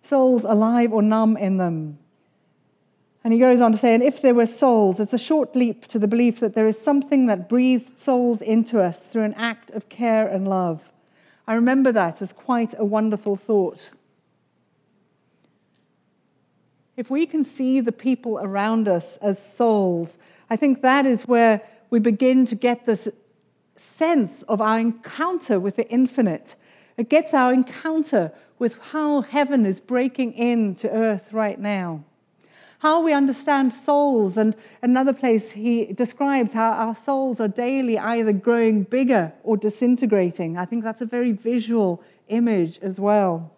souls 0.07 0.43
alive 0.43 0.93
or 0.93 1.01
numb 1.01 1.37
in 1.37 1.57
them. 1.57 1.97
And 3.23 3.33
he 3.33 3.39
goes 3.39 3.59
on 3.59 3.73
to 3.73 3.77
say, 3.77 3.93
and 3.93 4.03
if 4.03 4.21
there 4.21 4.33
were 4.33 4.45
souls, 4.45 4.99
it's 4.99 5.13
a 5.13 5.17
short 5.17 5.55
leap 5.55 5.87
to 5.87 5.99
the 5.99 6.07
belief 6.07 6.39
that 6.39 6.53
there 6.53 6.67
is 6.67 6.79
something 6.79 7.25
that 7.25 7.49
breathed 7.49 7.97
souls 7.97 8.41
into 8.41 8.81
us 8.81 8.99
through 8.99 9.23
an 9.23 9.33
act 9.33 9.69
of 9.71 9.89
care 9.89 10.27
and 10.27 10.47
love. 10.47 10.91
I 11.45 11.53
remember 11.53 11.91
that 11.91 12.21
as 12.21 12.31
quite 12.31 12.73
a 12.77 12.85
wonderful 12.85 13.35
thought. 13.35 13.91
If 16.95 17.09
we 17.09 17.25
can 17.25 17.43
see 17.43 17.79
the 17.79 17.91
people 17.91 18.39
around 18.39 18.87
us 18.87 19.17
as 19.17 19.39
souls, 19.39 20.17
I 20.49 20.55
think 20.55 20.81
that 20.81 21.05
is 21.05 21.27
where 21.27 21.61
we 21.89 21.99
begin 21.99 22.45
to 22.47 22.55
get 22.55 22.85
this 22.85 23.07
sense 23.75 24.41
of 24.43 24.61
our 24.61 24.79
encounter 24.79 25.59
with 25.59 25.75
the 25.75 25.87
infinite. 25.89 26.55
It 26.97 27.09
gets 27.09 27.33
our 27.33 27.53
encounter 27.53 28.31
with 28.59 28.77
how 28.91 29.21
heaven 29.21 29.65
is 29.65 29.79
breaking 29.79 30.33
into 30.33 30.89
earth 30.89 31.31
right 31.33 31.59
now. 31.59 32.03
How 32.79 33.01
we 33.01 33.11
understand 33.11 33.73
souls, 33.73 34.37
and 34.37 34.55
another 34.83 35.13
place 35.13 35.51
he 35.51 35.85
describes 35.85 36.53
how 36.53 36.71
our 36.71 36.95
souls 36.95 37.39
are 37.39 37.47
daily 37.47 37.97
either 37.97 38.31
growing 38.31 38.83
bigger 38.83 39.33
or 39.43 39.57
disintegrating. 39.57 40.57
I 40.57 40.65
think 40.65 40.83
that's 40.83 41.01
a 41.01 41.05
very 41.05 41.31
visual 41.31 42.03
image 42.27 42.77
as 42.79 42.99
well. 42.99 43.51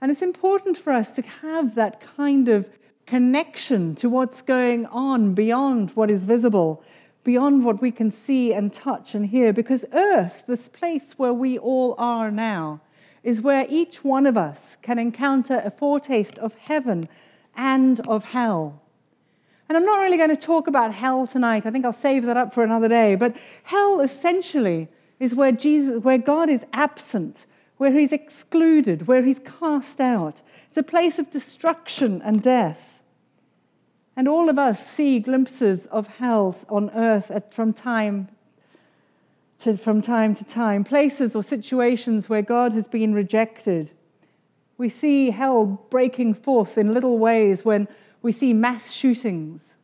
And 0.00 0.10
it's 0.10 0.22
important 0.22 0.78
for 0.78 0.92
us 0.92 1.12
to 1.12 1.22
have 1.22 1.74
that 1.74 2.00
kind 2.00 2.48
of 2.48 2.70
connection 3.06 3.94
to 3.96 4.08
what's 4.08 4.42
going 4.42 4.86
on 4.86 5.34
beyond 5.34 5.90
what 5.90 6.10
is 6.10 6.24
visible, 6.24 6.82
beyond 7.22 7.64
what 7.64 7.82
we 7.82 7.90
can 7.90 8.10
see 8.10 8.52
and 8.52 8.72
touch 8.72 9.14
and 9.14 9.26
hear. 9.26 9.52
Because 9.52 9.84
earth, 9.92 10.44
this 10.46 10.68
place 10.68 11.14
where 11.16 11.34
we 11.34 11.58
all 11.58 11.94
are 11.98 12.30
now, 12.30 12.80
is 13.22 13.40
where 13.40 13.66
each 13.68 14.02
one 14.04 14.26
of 14.26 14.36
us 14.36 14.76
can 14.82 14.98
encounter 14.98 15.60
a 15.64 15.70
foretaste 15.70 16.38
of 16.38 16.54
heaven 16.54 17.08
and 17.56 18.00
of 18.08 18.24
hell. 18.24 18.80
And 19.68 19.76
I'm 19.76 19.84
not 19.84 20.00
really 20.00 20.16
going 20.16 20.30
to 20.30 20.36
talk 20.36 20.66
about 20.66 20.92
hell 20.92 21.26
tonight. 21.26 21.64
I 21.64 21.70
think 21.70 21.84
I'll 21.84 21.92
save 21.92 22.24
that 22.24 22.36
up 22.36 22.52
for 22.52 22.64
another 22.64 22.88
day. 22.88 23.14
But 23.14 23.36
hell 23.62 24.00
essentially 24.00 24.88
is 25.20 25.34
where 25.34 25.52
Jesus, 25.52 26.02
where 26.02 26.18
God 26.18 26.48
is 26.48 26.64
absent, 26.72 27.46
where 27.76 27.92
he's 27.92 28.10
excluded, 28.12 29.06
where 29.06 29.22
he's 29.22 29.38
cast 29.38 30.00
out. 30.00 30.42
It's 30.68 30.78
a 30.78 30.82
place 30.82 31.18
of 31.18 31.30
destruction 31.30 32.20
and 32.22 32.42
death. 32.42 33.00
And 34.16 34.26
all 34.26 34.48
of 34.48 34.58
us 34.58 34.86
see 34.90 35.20
glimpses 35.20 35.86
of 35.86 36.08
hell 36.08 36.56
on 36.68 36.90
earth 36.90 37.30
at, 37.30 37.54
from, 37.54 37.72
time 37.72 38.28
to, 39.60 39.76
from 39.76 40.00
time 40.00 40.34
to 40.34 40.44
time, 40.44 40.84
places 40.84 41.36
or 41.36 41.42
situations 41.42 42.28
where 42.28 42.42
God 42.42 42.72
has 42.72 42.88
been 42.88 43.14
rejected. 43.14 43.92
We 44.78 44.88
see 44.88 45.30
hell 45.30 45.86
breaking 45.90 46.34
forth 46.34 46.78
in 46.78 46.92
little 46.92 47.18
ways 47.18 47.64
when 47.64 47.86
we 48.22 48.32
see 48.32 48.52
mass 48.52 48.92
shootings 48.92 49.76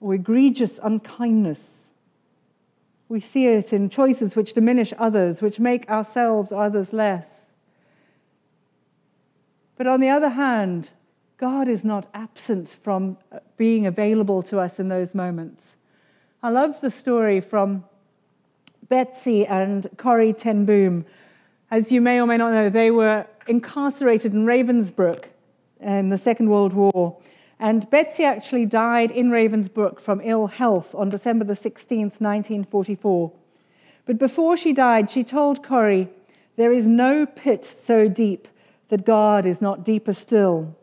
or 0.00 0.14
egregious 0.14 0.80
unkindness. 0.82 1.90
We 3.08 3.20
see 3.20 3.46
it 3.46 3.72
in 3.72 3.88
choices 3.88 4.36
which 4.36 4.54
diminish 4.54 4.92
others, 4.98 5.40
which 5.40 5.60
make 5.60 5.88
ourselves 5.88 6.52
or 6.52 6.62
others 6.62 6.92
less. 6.92 7.46
But 9.76 9.86
on 9.86 10.00
the 10.00 10.08
other 10.08 10.30
hand, 10.30 10.90
God 11.36 11.68
is 11.68 11.84
not 11.84 12.08
absent 12.12 12.68
from 12.68 13.16
being 13.56 13.86
available 13.86 14.42
to 14.42 14.58
us 14.58 14.80
in 14.80 14.88
those 14.88 15.14
moments. 15.14 15.76
I 16.42 16.50
love 16.50 16.80
the 16.80 16.90
story 16.90 17.40
from 17.40 17.84
Betsie 18.88 19.46
and 19.46 19.86
Corrie 19.98 20.32
ten 20.32 20.64
Boom. 20.64 21.04
As 21.70 21.92
you 21.92 22.00
may 22.00 22.20
or 22.20 22.26
may 22.26 22.38
not 22.38 22.52
know, 22.52 22.70
they 22.70 22.90
were 22.90 23.26
incarcerated 23.46 24.32
in 24.32 24.46
Ravensbrück 24.46 25.24
in 25.80 26.08
the 26.08 26.16
Second 26.16 26.48
World 26.48 26.72
War. 26.72 27.18
And 27.60 27.88
Betsie 27.90 28.24
actually 28.24 28.66
died 28.66 29.10
in 29.10 29.30
Ravensbrück 29.30 30.00
from 30.00 30.20
ill 30.22 30.46
health 30.46 30.94
on 30.94 31.10
December 31.10 31.44
the 31.44 31.54
16th, 31.54 32.20
1944. 32.20 33.32
But 34.06 34.18
before 34.18 34.56
she 34.56 34.72
died, 34.72 35.10
she 35.10 35.24
told 35.24 35.62
Corrie, 35.62 36.08
There 36.56 36.72
is 36.72 36.88
no 36.88 37.26
pit 37.26 37.64
so 37.64 38.08
deep 38.08 38.48
that 38.88 39.04
God 39.04 39.44
is 39.44 39.60
not 39.60 39.84
deeper 39.84 40.14
still. 40.14 40.74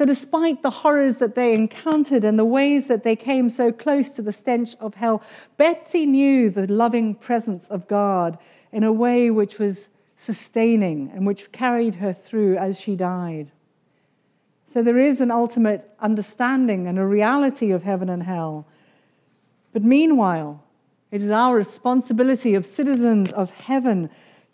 So, 0.00 0.06
despite 0.06 0.62
the 0.62 0.70
horrors 0.70 1.16
that 1.16 1.34
they 1.34 1.52
encountered 1.52 2.24
and 2.24 2.38
the 2.38 2.44
ways 2.46 2.86
that 2.86 3.02
they 3.02 3.14
came 3.14 3.50
so 3.50 3.70
close 3.70 4.08
to 4.12 4.22
the 4.22 4.32
stench 4.32 4.74
of 4.80 4.94
hell, 4.94 5.22
Betsie 5.58 6.06
knew 6.06 6.48
the 6.48 6.66
loving 6.72 7.14
presence 7.14 7.68
of 7.68 7.86
God 7.86 8.38
in 8.72 8.82
a 8.82 8.94
way 8.94 9.30
which 9.30 9.58
was 9.58 9.88
sustaining 10.16 11.10
and 11.14 11.26
which 11.26 11.52
carried 11.52 11.96
her 11.96 12.14
through 12.14 12.56
as 12.56 12.80
she 12.80 12.96
died. 12.96 13.52
So, 14.72 14.82
there 14.82 14.96
is 14.96 15.20
an 15.20 15.30
ultimate 15.30 15.94
understanding 16.00 16.86
and 16.86 16.98
a 16.98 17.04
reality 17.04 17.70
of 17.70 17.82
heaven 17.82 18.08
and 18.08 18.22
hell. 18.22 18.66
But 19.74 19.84
meanwhile, 19.84 20.64
it 21.10 21.20
is 21.20 21.30
our 21.30 21.54
responsibility 21.54 22.54
of 22.54 22.64
citizens 22.64 23.32
of 23.32 23.50
heaven 23.50 24.08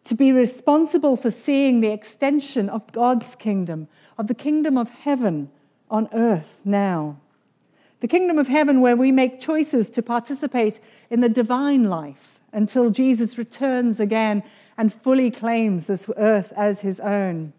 to 0.07 0.15
be 0.15 0.33
responsible 0.33 1.17
for 1.17 1.31
seeing 1.31 1.81
the 1.81 1.93
extension 1.93 2.69
of 2.69 2.91
God's 2.93 3.35
kingdom 3.35 3.89
of 4.19 4.29
the 4.29 4.35
kingdom 4.35 4.79
of 4.79 4.89
heaven 4.91 5.51
on 5.91 6.09
earth 6.13 6.61
now. 6.65 7.19
The 8.01 8.09
kingdom 8.09 8.39
of 8.39 8.49
heaven 8.49 8.81
where 8.81 8.97
we 8.97 9.13
make 9.13 9.41
choices 9.41 9.91
to 9.91 10.03
participate 10.03 10.81
in 11.11 11.21
the 11.21 11.29
divine 11.29 11.85
life 11.85 12.41
until 12.53 12.91
Jesus 12.91 13.39
returns 13.39 14.01
again 14.01 14.43
and 14.79 14.93
fully 14.93 15.31
claims 15.31 15.87
this 15.87 16.09
earth 16.17 16.53
as 16.57 16.81
his 16.81 17.01
own. 17.01 17.53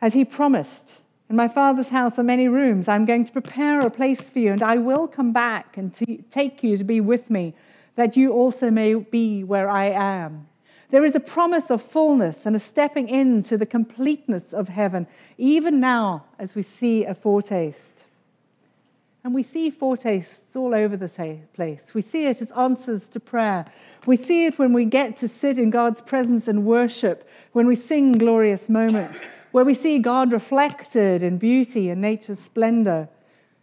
as 0.00 0.14
he 0.14 0.24
promised. 0.24 0.98
In 1.28 1.36
my 1.36 1.48
Father's 1.48 1.88
house 1.88 2.18
are 2.18 2.22
many 2.22 2.48
rooms. 2.48 2.88
I'm 2.88 3.04
going 3.04 3.24
to 3.24 3.32
prepare 3.32 3.80
a 3.80 3.90
place 3.90 4.30
for 4.30 4.38
you, 4.38 4.52
and 4.52 4.62
I 4.62 4.76
will 4.76 5.08
come 5.08 5.32
back 5.32 5.76
and 5.76 5.92
t- 5.92 6.24
take 6.30 6.62
you 6.62 6.78
to 6.78 6.84
be 6.84 7.00
with 7.00 7.28
me, 7.28 7.54
that 7.96 8.16
you 8.16 8.32
also 8.32 8.70
may 8.70 8.94
be 8.94 9.42
where 9.42 9.68
I 9.68 9.86
am. 9.86 10.46
There 10.90 11.04
is 11.04 11.14
a 11.14 11.20
promise 11.20 11.70
of 11.70 11.82
fullness 11.82 12.46
and 12.46 12.56
a 12.56 12.60
stepping 12.60 13.08
into 13.08 13.58
the 13.58 13.66
completeness 13.66 14.52
of 14.52 14.68
heaven, 14.68 15.06
even 15.36 15.80
now 15.80 16.24
as 16.38 16.54
we 16.54 16.62
see 16.62 17.04
a 17.04 17.14
foretaste. 17.14 18.04
And 19.22 19.34
we 19.34 19.42
see 19.42 19.68
foretastes 19.68 20.56
all 20.56 20.74
over 20.74 20.96
the 20.96 21.40
place. 21.52 21.92
We 21.92 22.02
see 22.02 22.26
it 22.26 22.40
as 22.40 22.50
answers 22.52 23.08
to 23.08 23.20
prayer. 23.20 23.66
We 24.06 24.16
see 24.16 24.46
it 24.46 24.58
when 24.58 24.72
we 24.72 24.86
get 24.86 25.16
to 25.18 25.28
sit 25.28 25.58
in 25.58 25.70
God's 25.70 26.00
presence 26.00 26.48
and 26.48 26.64
worship, 26.64 27.28
when 27.52 27.66
we 27.66 27.76
sing 27.76 28.12
glorious 28.12 28.68
moments 28.68 29.20
where 29.50 29.64
we 29.64 29.74
see 29.74 29.98
God 29.98 30.32
reflected 30.32 31.22
in 31.22 31.38
beauty 31.38 31.88
and 31.88 32.00
nature's 32.00 32.38
splendor, 32.38 33.08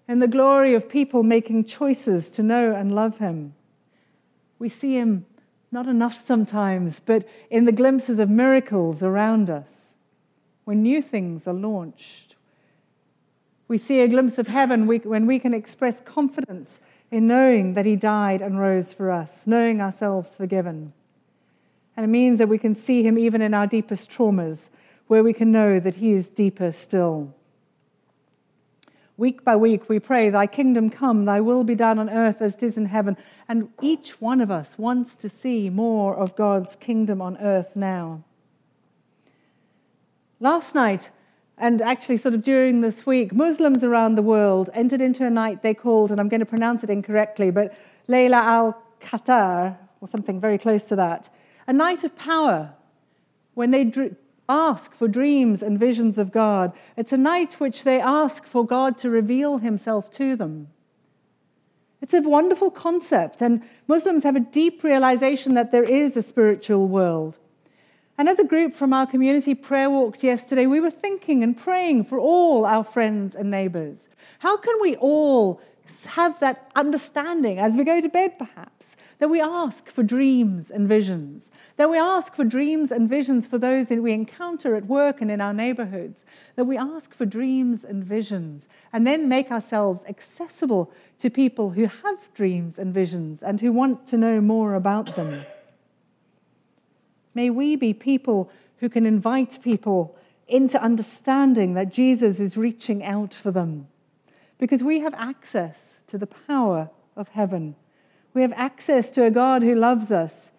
and 0.07 0.21
the 0.21 0.27
glory 0.27 0.73
of 0.73 0.89
people 0.89 1.23
making 1.23 1.65
choices 1.65 2.29
to 2.31 2.43
know 2.43 2.73
and 2.73 2.93
love 2.93 3.17
Him. 3.17 3.53
We 4.59 4.69
see 4.69 4.95
Him 4.95 5.25
not 5.75 5.87
enough 5.87 6.25
sometimes, 6.25 7.01
but 7.05 7.27
in 7.51 7.65
the 7.65 7.71
glimpses 7.73 8.17
of 8.17 8.29
miracles 8.29 9.03
around 9.03 9.49
us, 9.49 9.91
when 10.63 10.81
new 10.81 11.01
things 11.01 11.45
are 11.47 11.53
launched. 11.53 12.35
We 13.67 13.77
see 13.77 13.99
a 13.99 14.07
glimpse 14.07 14.37
of 14.37 14.47
heaven 14.47 14.87
when 14.87 15.27
we 15.27 15.37
can 15.37 15.53
express 15.53 15.99
confidence 15.99 16.79
in 17.11 17.27
knowing 17.27 17.73
that 17.73 17.85
He 17.85 17.97
died 17.97 18.41
and 18.41 18.57
rose 18.57 18.93
for 18.93 19.11
us, 19.11 19.45
knowing 19.45 19.81
ourselves 19.81 20.37
forgiven. 20.37 20.93
And 21.97 22.05
it 22.05 22.09
means 22.09 22.39
that 22.39 22.49
we 22.49 22.57
can 22.57 22.73
see 22.73 23.03
Him 23.03 23.19
even 23.19 23.41
in 23.41 23.53
our 23.53 23.67
deepest 23.67 24.09
traumas 24.09 24.69
where 25.07 25.23
we 25.23 25.33
can 25.33 25.51
know 25.51 25.81
that 25.81 25.95
He 25.95 26.13
is 26.13 26.29
deeper 26.29 26.71
still. 26.71 27.35
Week 29.17 29.45
by 29.45 29.55
week, 29.55 29.87
we 29.87 29.97
pray, 29.99 30.29
Thy 30.29 30.45
kingdom 30.45 30.89
come, 30.89 31.23
Thy 31.23 31.39
will 31.39 31.63
be 31.63 31.75
done 31.75 31.99
on 31.99 32.09
earth 32.09 32.41
as 32.41 32.55
it 32.55 32.63
is 32.63 32.77
in 32.77 32.87
heaven. 32.87 33.15
And 33.47 33.69
each 33.81 34.19
one 34.19 34.41
of 34.41 34.51
us 34.51 34.77
wants 34.77 35.15
to 35.15 35.29
see 35.29 35.69
more 35.69 36.15
of 36.15 36.35
God's 36.35 36.75
kingdom 36.75 37.21
on 37.21 37.37
earth 37.37 37.77
now. 37.77 38.23
Last 40.41 40.75
night, 40.75 41.11
and 41.57 41.81
actually 41.81 42.17
sort 42.17 42.33
of 42.33 42.43
during 42.43 42.81
this 42.81 43.05
week, 43.05 43.33
Muslims 43.33 43.85
around 43.85 44.15
the 44.15 44.21
world 44.21 44.69
entered 44.73 44.99
into 44.99 45.25
a 45.25 45.29
night 45.29 45.63
they 45.63 45.73
called, 45.73 46.11
and 46.11 46.19
I'm 46.19 46.27
going 46.27 46.41
to 46.41 46.45
pronounce 46.45 46.83
it 46.83 46.89
incorrectly, 46.89 47.51
but 47.51 47.73
Layla 48.09 48.33
al 48.33 48.83
Qatar, 48.99 49.77
or 50.01 50.09
something 50.09 50.41
very 50.41 50.57
close 50.57 50.83
to 50.89 50.95
that, 50.97 51.29
a 51.67 51.71
night 51.73 52.03
of 52.03 52.17
power 52.17 52.73
when 53.53 53.71
they 53.71 53.85
ask 54.47 54.93
for 54.93 55.07
dreams 55.07 55.63
and 55.63 55.79
visions 55.79 56.17
of 56.17 56.31
God. 56.31 56.73
It's 56.95 57.13
a 57.13 57.17
night 57.17 57.53
which 57.59 57.83
they 57.83 57.99
ask 57.99 58.45
for 58.45 58.65
God 58.65 58.97
to 58.99 59.09
reveal 59.09 59.57
himself 59.57 60.11
to 60.11 60.35
them. 60.35 60.67
It's 62.01 62.13
a 62.13 62.21
wonderful 62.21 62.69
concept, 62.69 63.41
and 63.41 63.63
Muslims 63.87 64.23
have 64.23 64.35
a 64.35 64.39
deep 64.39 64.83
realization 64.83 65.55
that 65.55 65.71
there 65.71 65.83
is 65.83 66.15
a 66.15 66.21
spiritual 66.21 66.87
world. 66.87 67.39
And 68.17 68.29
as 68.29 68.39
a 68.39 68.45
group 68.45 68.75
from 68.75 68.93
our 68.93 69.07
community 69.07 69.55
prayer 69.55 69.89
walked 69.89 70.23
yesterday, 70.23 70.67
we 70.67 70.79
were 70.79 70.91
thinking 70.91 71.43
and 71.43 71.57
praying 71.57 72.05
for 72.05 72.19
all 72.19 72.65
our 72.65 72.83
friends 72.83 73.35
and 73.35 73.49
neighbors. 73.49 74.07
How 74.39 74.57
can 74.57 74.75
we 74.81 74.95
all 74.97 75.61
have 76.05 76.39
that 76.39 76.71
understanding 76.75 77.59
as 77.59 77.75
we 77.75 77.83
go 77.83 77.99
to 77.99 78.09
bed, 78.09 78.37
perhaps, 78.37 78.94
that 79.19 79.29
we 79.29 79.39
ask 79.39 79.89
for 79.89 80.03
dreams 80.03 80.69
and 80.69 80.87
visions, 80.87 81.49
that 81.77 81.89
we 81.89 81.97
ask 81.97 82.35
for 82.35 82.43
dreams 82.43 82.91
and 82.91 83.07
visions 83.07 83.47
for 83.47 83.57
those 83.57 83.87
that 83.87 84.01
we 84.01 84.11
encounter 84.11 84.75
at 84.75 84.85
work 84.85 85.21
and 85.21 85.31
in 85.31 85.39
our 85.39 85.53
neighborhoods, 85.53 86.25
that 86.55 86.65
we 86.65 86.77
ask 86.77 87.13
for 87.13 87.25
dreams 87.25 87.83
and 87.83 88.03
visions, 88.03 88.67
and 88.91 89.07
then 89.07 89.29
make 89.29 89.51
ourselves 89.51 90.03
accessible 90.07 90.91
to 91.19 91.29
people 91.29 91.69
who 91.69 91.85
have 91.85 92.33
dreams 92.33 92.77
and 92.77 92.93
visions 92.93 93.41
and 93.41 93.61
who 93.61 93.71
want 93.71 94.05
to 94.07 94.17
know 94.17 94.41
more 94.41 94.75
about 94.75 95.15
them. 95.15 95.45
May 97.33 97.49
we 97.49 97.75
be 97.75 97.93
people 97.93 98.49
who 98.77 98.89
can 98.89 99.05
invite 99.05 99.59
people 99.61 100.17
into 100.47 100.81
understanding 100.81 101.73
that 101.73 101.91
Jesus 101.91 102.39
is 102.39 102.57
reaching 102.57 103.03
out 103.03 103.33
for 103.33 103.51
them, 103.51 103.87
because 104.57 104.83
we 104.83 104.99
have 104.99 105.13
access 105.15 105.77
to 106.07 106.17
the 106.17 106.27
power 106.27 106.89
of 107.15 107.29
heaven. 107.29 107.75
We 108.35 108.43
have 108.43 108.53
access 108.55 109.09
to 109.11 109.23
a 109.23 109.31
God 109.31 109.63
who 109.63 109.73
loves 109.73 110.11
us 110.11 110.51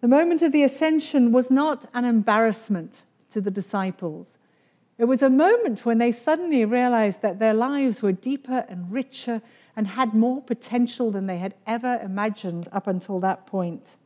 the 0.00 0.08
moment 0.08 0.40
of 0.40 0.52
the 0.52 0.62
ascension 0.62 1.30
was 1.30 1.50
not 1.50 1.84
an 1.92 2.06
embarrassment 2.06 3.02
to 3.32 3.40
the 3.40 3.50
disciples. 3.50 4.28
It 4.96 5.04
was 5.04 5.20
a 5.20 5.30
moment 5.30 5.84
when 5.84 5.98
they 5.98 6.12
suddenly 6.12 6.64
realized 6.64 7.20
that 7.22 7.38
their 7.38 7.54
lives 7.54 8.00
were 8.00 8.12
deeper 8.12 8.64
and 8.68 8.90
richer 8.90 9.42
and 9.76 9.86
had 9.86 10.14
more 10.14 10.42
potential 10.42 11.10
than 11.10 11.26
they 11.26 11.38
had 11.38 11.54
ever 11.66 12.00
imagined 12.02 12.68
up 12.72 12.86
until 12.86 13.20
that 13.20 13.46
point. 13.46 13.96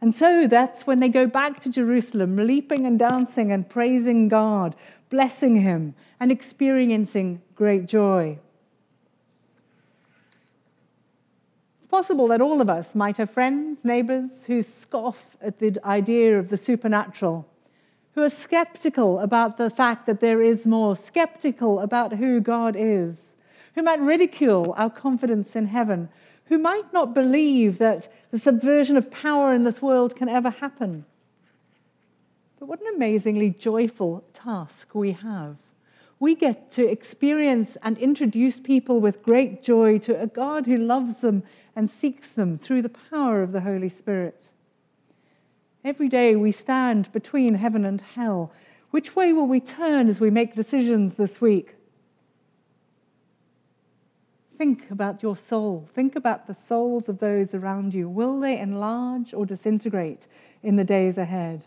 And 0.00 0.14
so 0.14 0.46
that's 0.46 0.86
when 0.86 1.00
they 1.00 1.08
go 1.08 1.26
back 1.26 1.60
to 1.60 1.70
Jerusalem, 1.70 2.36
leaping 2.36 2.86
and 2.86 2.98
dancing 2.98 3.52
and 3.52 3.68
praising 3.68 4.28
God, 4.28 4.76
blessing 5.10 5.56
Him, 5.56 5.94
and 6.20 6.30
experiencing 6.32 7.42
great 7.54 7.86
joy. 7.86 8.38
Possible 11.88 12.28
that 12.28 12.40
all 12.40 12.60
of 12.60 12.68
us 12.68 12.94
might 12.94 13.16
have 13.16 13.30
friends, 13.30 13.84
neighbors 13.84 14.44
who 14.44 14.62
scoff 14.62 15.36
at 15.40 15.58
the 15.58 15.76
idea 15.84 16.38
of 16.38 16.50
the 16.50 16.56
supernatural, 16.56 17.46
who 18.14 18.22
are 18.22 18.30
skeptical 18.30 19.18
about 19.20 19.56
the 19.56 19.70
fact 19.70 20.06
that 20.06 20.20
there 20.20 20.42
is 20.42 20.66
more, 20.66 20.96
skeptical 20.96 21.80
about 21.80 22.14
who 22.14 22.40
God 22.40 22.76
is, 22.78 23.16
who 23.74 23.82
might 23.82 24.00
ridicule 24.00 24.74
our 24.76 24.90
confidence 24.90 25.56
in 25.56 25.66
heaven, 25.66 26.08
who 26.46 26.58
might 26.58 26.92
not 26.92 27.14
believe 27.14 27.78
that 27.78 28.08
the 28.30 28.38
subversion 28.38 28.96
of 28.96 29.10
power 29.10 29.52
in 29.52 29.64
this 29.64 29.80
world 29.80 30.16
can 30.16 30.28
ever 30.28 30.50
happen. 30.50 31.04
But 32.58 32.66
what 32.66 32.80
an 32.80 32.94
amazingly 32.94 33.50
joyful 33.50 34.24
task 34.34 34.94
we 34.94 35.12
have 35.12 35.56
we 36.20 36.34
get 36.34 36.70
to 36.70 36.86
experience 36.86 37.76
and 37.82 37.96
introduce 37.98 38.58
people 38.58 39.00
with 39.00 39.22
great 39.22 39.62
joy 39.62 39.98
to 39.98 40.20
a 40.20 40.26
God 40.26 40.66
who 40.66 40.76
loves 40.76 41.16
them 41.16 41.42
and 41.78 41.88
seeks 41.88 42.30
them 42.30 42.58
through 42.58 42.82
the 42.82 42.88
power 42.88 43.40
of 43.40 43.52
the 43.52 43.60
Holy 43.60 43.88
Spirit. 43.88 44.50
Every 45.84 46.08
day 46.08 46.34
we 46.34 46.50
stand 46.50 47.12
between 47.12 47.54
heaven 47.54 47.84
and 47.84 48.00
hell. 48.00 48.50
Which 48.90 49.14
way 49.14 49.32
will 49.32 49.46
we 49.46 49.60
turn 49.60 50.08
as 50.08 50.18
we 50.18 50.28
make 50.28 50.56
decisions 50.56 51.14
this 51.14 51.40
week? 51.40 51.76
Think 54.56 54.90
about 54.90 55.22
your 55.22 55.36
soul. 55.36 55.88
Think 55.94 56.16
about 56.16 56.48
the 56.48 56.52
souls 56.52 57.08
of 57.08 57.20
those 57.20 57.54
around 57.54 57.94
you. 57.94 58.08
Will 58.08 58.40
they 58.40 58.58
enlarge 58.58 59.32
or 59.32 59.46
disintegrate 59.46 60.26
in 60.64 60.74
the 60.74 60.82
days 60.82 61.16
ahead? 61.16 61.66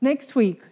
Next 0.00 0.36
week, 0.36 0.62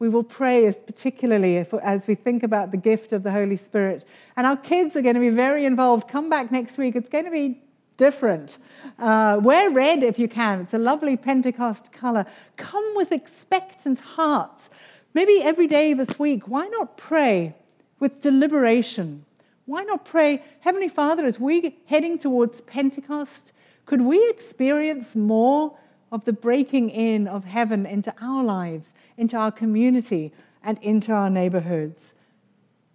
we 0.00 0.08
will 0.08 0.24
pray 0.24 0.72
particularly 0.72 1.58
if, 1.58 1.72
as 1.74 2.06
we 2.06 2.14
think 2.14 2.42
about 2.42 2.70
the 2.70 2.76
gift 2.76 3.12
of 3.12 3.22
the 3.22 3.30
Holy 3.30 3.56
Spirit. 3.56 4.04
And 4.34 4.46
our 4.46 4.56
kids 4.56 4.96
are 4.96 5.02
going 5.02 5.14
to 5.14 5.20
be 5.20 5.28
very 5.28 5.66
involved. 5.66 6.08
Come 6.08 6.30
back 6.30 6.50
next 6.50 6.78
week. 6.78 6.96
It's 6.96 7.10
going 7.10 7.26
to 7.26 7.30
be 7.30 7.62
different. 7.98 8.56
Uh, 8.98 9.38
wear 9.42 9.68
red 9.68 10.02
if 10.02 10.18
you 10.18 10.26
can. 10.26 10.62
It's 10.62 10.72
a 10.72 10.78
lovely 10.78 11.18
Pentecost 11.18 11.92
color. 11.92 12.24
Come 12.56 12.94
with 12.96 13.12
expectant 13.12 14.00
hearts. 14.00 14.70
Maybe 15.12 15.42
every 15.42 15.66
day 15.66 15.92
this 15.92 16.18
week, 16.18 16.48
why 16.48 16.66
not 16.68 16.96
pray 16.96 17.54
with 17.98 18.22
deliberation? 18.22 19.26
Why 19.66 19.84
not 19.84 20.06
pray, 20.06 20.42
Heavenly 20.60 20.88
Father, 20.88 21.26
as 21.26 21.38
we're 21.38 21.72
heading 21.84 22.16
towards 22.16 22.62
Pentecost, 22.62 23.52
could 23.84 24.00
we 24.00 24.30
experience 24.30 25.14
more 25.14 25.76
of 26.12 26.24
the 26.24 26.32
breaking 26.32 26.90
in 26.90 27.28
of 27.28 27.44
heaven 27.44 27.86
into 27.86 28.14
our 28.20 28.42
lives? 28.42 28.92
into 29.20 29.36
our 29.36 29.52
community, 29.52 30.32
and 30.64 30.78
into 30.82 31.12
our 31.12 31.28
neighborhoods. 31.28 32.14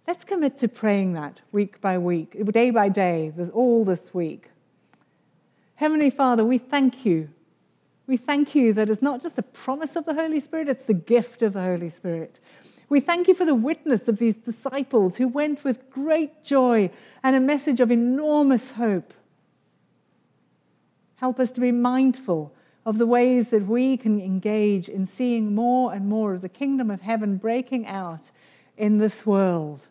Let's 0.08 0.24
commit 0.24 0.58
to 0.58 0.68
praying 0.68 1.12
that 1.12 1.40
week 1.52 1.80
by 1.80 1.98
week, 1.98 2.36
day 2.52 2.70
by 2.70 2.88
day, 2.88 3.32
all 3.52 3.84
this 3.84 4.12
week. 4.12 4.50
Heavenly 5.76 6.10
Father, 6.10 6.44
we 6.44 6.58
thank 6.58 7.04
you. 7.04 7.28
We 8.08 8.16
thank 8.16 8.56
you 8.56 8.72
that 8.72 8.88
it's 8.88 9.02
not 9.02 9.22
just 9.22 9.38
a 9.38 9.42
promise 9.42 9.94
of 9.94 10.04
the 10.04 10.14
Holy 10.14 10.40
Spirit, 10.40 10.68
it's 10.68 10.86
the 10.86 10.94
gift 10.94 11.42
of 11.42 11.52
the 11.52 11.62
Holy 11.62 11.90
Spirit. 11.90 12.40
We 12.88 12.98
thank 12.98 13.28
you 13.28 13.34
for 13.34 13.44
the 13.44 13.54
witness 13.54 14.08
of 14.08 14.18
these 14.18 14.36
disciples 14.36 15.16
who 15.16 15.28
went 15.28 15.62
with 15.62 15.90
great 15.90 16.42
joy 16.42 16.90
and 17.22 17.36
a 17.36 17.40
message 17.40 17.80
of 17.80 17.92
enormous 17.92 18.72
hope. 18.72 19.14
Help 21.16 21.38
us 21.38 21.52
to 21.52 21.60
be 21.60 21.70
mindful 21.70 22.52
of 22.86 22.98
the 22.98 23.06
ways 23.06 23.50
that 23.50 23.66
we 23.66 23.96
can 23.96 24.20
engage 24.20 24.88
in 24.88 25.06
seeing 25.06 25.54
more 25.54 25.92
and 25.92 26.08
more 26.08 26.34
of 26.34 26.40
the 26.40 26.48
kingdom 26.48 26.88
of 26.88 27.02
heaven 27.02 27.36
breaking 27.36 27.84
out 27.86 28.30
in 28.78 28.98
this 28.98 29.26
world. 29.26 29.88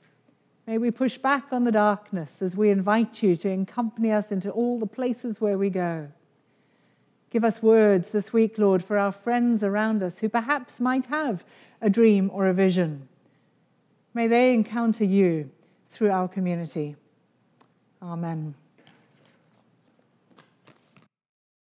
May 0.66 0.78
we 0.78 0.90
push 0.92 1.18
back 1.18 1.48
on 1.52 1.66
the 1.66 1.74
darkness 1.74 2.42
as 2.42 2.56
we 2.56 2.70
invite 2.70 3.22
you 3.22 3.36
to 3.36 3.50
accompany 3.50 4.14
us 4.14 4.32
into 4.32 4.50
all 4.50 4.80
the 4.80 4.88
places 4.88 5.42
where 5.42 5.58
we 5.58 5.70
go. 5.70 6.08
Give 7.30 7.44
us 7.44 7.62
words 7.62 8.12
this 8.12 8.32
week, 8.32 8.58
Lord, 8.58 8.82
for 8.82 8.98
our 8.98 9.12
friends 9.12 9.62
around 9.62 10.02
us 10.02 10.20
who 10.20 10.30
perhaps 10.30 10.80
might 10.80 11.06
have 11.08 11.44
a 11.82 11.90
dream 11.90 12.32
or 12.34 12.48
a 12.48 12.54
vision. 12.54 13.10
May 14.14 14.28
they 14.28 14.54
encounter 14.54 15.04
you 15.04 15.52
through 15.92 16.12
our 16.12 16.30
community. 16.30 16.96
Amen. 18.02 18.56